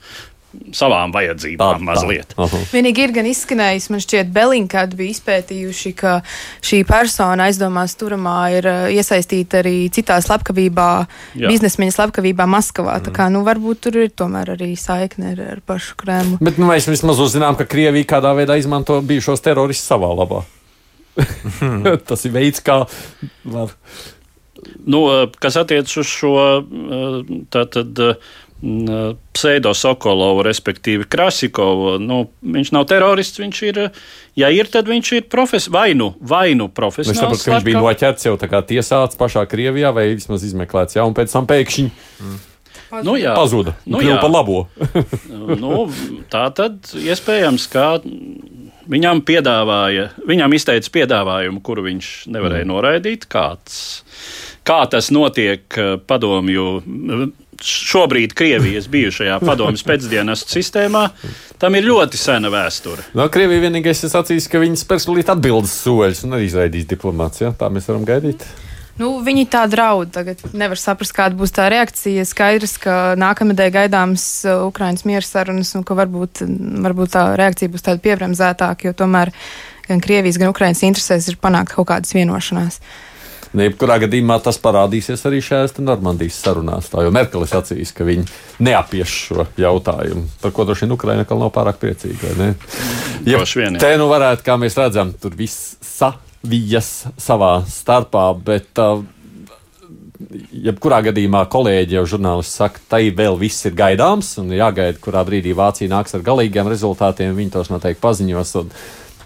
[0.75, 2.35] savām vajadzībām mazliet.
[2.35, 2.47] Tā.
[2.73, 6.17] Vienīgi ir gan izskanējis, man šķiet, Belinkādi bija izpētījuši, ka
[6.67, 10.91] šī persona aizdomās turamā ir uh, iesaistīta arī citā slepkavībā,
[11.39, 11.51] Jā.
[11.53, 12.99] biznesmeņa slepkavībā Maskavā.
[12.99, 13.07] Mm.
[13.07, 16.41] Tā kā, nu, varbūt tur ir tomēr arī saikne ar, ar pašu Kremlu.
[16.43, 20.43] Bet, nu, mēs vismaz uzzinām, ka Krievija kādā veidā izmanto bijušos teroristus savā labā.
[22.09, 22.83] Tas ir veids, kā
[23.45, 23.77] var.
[24.85, 25.07] Nu,
[25.41, 26.35] kas attiecas uz šo
[28.61, 31.95] tātad, pseido-Sokolovu, respektīvi Krasikovu.
[32.03, 33.81] Nu, viņš nav terorists, viņš ir,
[34.37, 37.17] ja ir, tad viņš ir profes, vainu, vainu profesionāls.
[37.17, 40.99] Es saprotu, ka viņš bija noķerts jau tā kā tiesāts pašā Krievijā vai vismaz izmeklēts,
[40.99, 41.91] jā, un pēc tam pēkšņi.
[42.21, 42.39] Mm.
[43.07, 43.77] Nu, jā, pazuda.
[43.87, 44.19] Nu, jā.
[44.21, 44.65] par labo.
[45.63, 45.85] nu,
[46.33, 47.87] tā tad iespējams, ka
[48.91, 52.73] viņam piedāvāja, viņam izteica piedāvājumu, kuru viņš nevarēja mm.
[52.73, 53.29] noraidīt.
[53.31, 54.03] Kāds,
[54.67, 55.81] kā tas notiek
[56.11, 56.67] padomju
[57.65, 61.07] šobrīd Krievijas bijušajā padomjas pēcdienas sistēmā,
[61.61, 63.05] tam ir ļoti sena vēsture.
[63.17, 67.55] No Krievija vienīgais ir sacījis, ka viņi spērs līdz atbildes soļus un arī izraidīs diplomāciju.
[67.61, 68.47] Tā mēs varam gaidīt.
[69.01, 70.11] Nu, viņi tā draud.
[70.13, 72.27] Tagad nevar saprast, kāda būs tā reakcija.
[72.29, 76.43] Skaidrs, ka nākamnedēļ gaidāms uh, Ukraiņas miera sarunas un ka varbūt,
[76.85, 79.33] varbūt tā reakcija būs tāda piebremzētāka, jo tomēr
[79.89, 82.81] gan Krievijas, gan Ukraiņas interesēs ir panākt kaut kādas vienošanās.
[82.81, 83.10] Uh,
[83.51, 86.91] Ne, jebkurā gadījumā tas parādīsies arī šajās Normandijas sarunās.
[86.93, 88.29] Tā jau Merkelis acīs, ka viņi
[88.63, 92.35] neapies šo jautājumu, par ko droši vien Ukraina nav pārāk priecīga.
[93.27, 99.03] Ja vien, te nu varētu, kā mēs redzam, tur viss savijas savā starpā, bet uh,
[100.53, 105.55] jebkurā gadījumā kolēģi jau žurnālisti saka, tai vēl viss ir gaidāms un jāgaida, kurā brīdī
[105.57, 107.35] Vācija nāks ar galīgiem rezultātiem.
[107.37, 108.55] Viņi tos noteikti paziņos.
[108.61, 108.75] Un,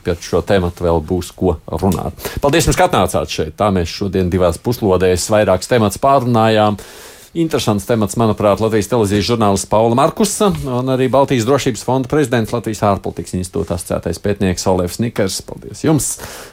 [0.05, 2.29] par šo tēmu vēl būs ko runāt.
[2.45, 3.57] Paldies, ka atnācāt šeit.
[3.59, 6.79] Tā mēs šodien divās puslodēs vairākus tematus pārunājām.
[7.35, 12.85] Interesants temats, manuprāt, Latvijas televīzijas žurnālists Paula Markusa un arī Baltijas drošības fonda prezidents Latvijas
[12.87, 15.41] ārpolitikas institūta asociētais pētnieks Olevs Nikers.
[15.43, 16.13] Paldies jums!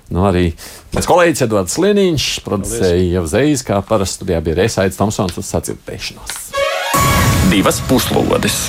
[0.10, 0.48] Nu, arī
[0.96, 6.48] mans kolēģis Edvards Lieniņš, producēja jau Zeis, kā parasti studijā bija Reisaids Tomsons uz sadzirdēšanos.
[7.54, 8.64] Divas puslodes!